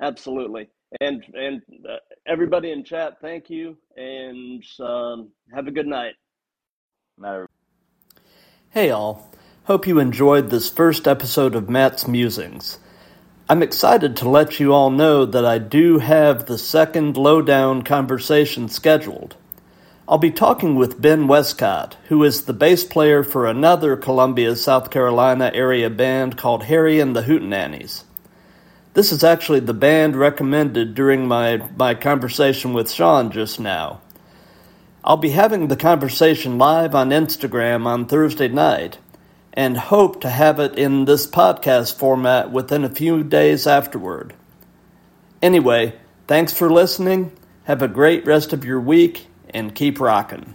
Absolutely, 0.00 0.68
and 1.00 1.22
and 1.34 1.62
uh, 1.88 1.96
everybody 2.26 2.72
in 2.72 2.84
chat, 2.84 3.18
thank 3.20 3.50
you, 3.50 3.76
and 3.96 4.64
um, 4.80 5.30
have 5.54 5.66
a 5.66 5.70
good 5.70 5.86
night. 5.86 6.14
Night. 7.18 7.46
Hey, 8.70 8.90
all. 8.90 9.30
Hope 9.64 9.86
you 9.86 9.98
enjoyed 9.98 10.50
this 10.50 10.70
first 10.70 11.08
episode 11.08 11.54
of 11.54 11.68
Matt's 11.68 12.06
Musings. 12.06 12.78
I'm 13.48 13.62
excited 13.62 14.16
to 14.16 14.28
let 14.28 14.58
you 14.60 14.72
all 14.72 14.90
know 14.90 15.24
that 15.24 15.44
I 15.44 15.58
do 15.58 15.98
have 15.98 16.46
the 16.46 16.58
second 16.58 17.16
lowdown 17.16 17.82
conversation 17.82 18.68
scheduled. 18.68 19.36
I'll 20.08 20.18
be 20.18 20.30
talking 20.30 20.76
with 20.76 21.02
Ben 21.02 21.26
Westcott, 21.26 21.96
who 22.08 22.22
is 22.22 22.44
the 22.44 22.52
bass 22.52 22.84
player 22.84 23.24
for 23.24 23.44
another 23.44 23.96
Columbia, 23.96 24.54
South 24.54 24.92
Carolina 24.92 25.50
area 25.52 25.90
band 25.90 26.36
called 26.36 26.62
Harry 26.64 27.00
and 27.00 27.16
the 27.16 27.22
Hootenannies. 27.22 28.04
This 28.94 29.10
is 29.10 29.24
actually 29.24 29.60
the 29.60 29.74
band 29.74 30.14
recommended 30.14 30.94
during 30.94 31.26
my, 31.26 31.68
my 31.76 31.96
conversation 31.96 32.72
with 32.72 32.88
Shawn 32.88 33.32
just 33.32 33.58
now. 33.58 34.00
I'll 35.02 35.16
be 35.16 35.30
having 35.30 35.66
the 35.66 35.76
conversation 35.76 36.56
live 36.56 36.94
on 36.94 37.10
Instagram 37.10 37.84
on 37.84 38.06
Thursday 38.06 38.48
night 38.48 38.98
and 39.52 39.76
hope 39.76 40.20
to 40.20 40.30
have 40.30 40.60
it 40.60 40.78
in 40.78 41.06
this 41.06 41.26
podcast 41.26 41.96
format 41.96 42.52
within 42.52 42.84
a 42.84 42.94
few 42.94 43.24
days 43.24 43.66
afterward. 43.66 44.34
Anyway, 45.42 45.94
thanks 46.28 46.52
for 46.52 46.70
listening. 46.70 47.32
Have 47.64 47.82
a 47.82 47.88
great 47.88 48.24
rest 48.24 48.52
of 48.52 48.64
your 48.64 48.80
week 48.80 49.26
and 49.56 49.74
keep 49.74 49.98
rocking. 49.98 50.54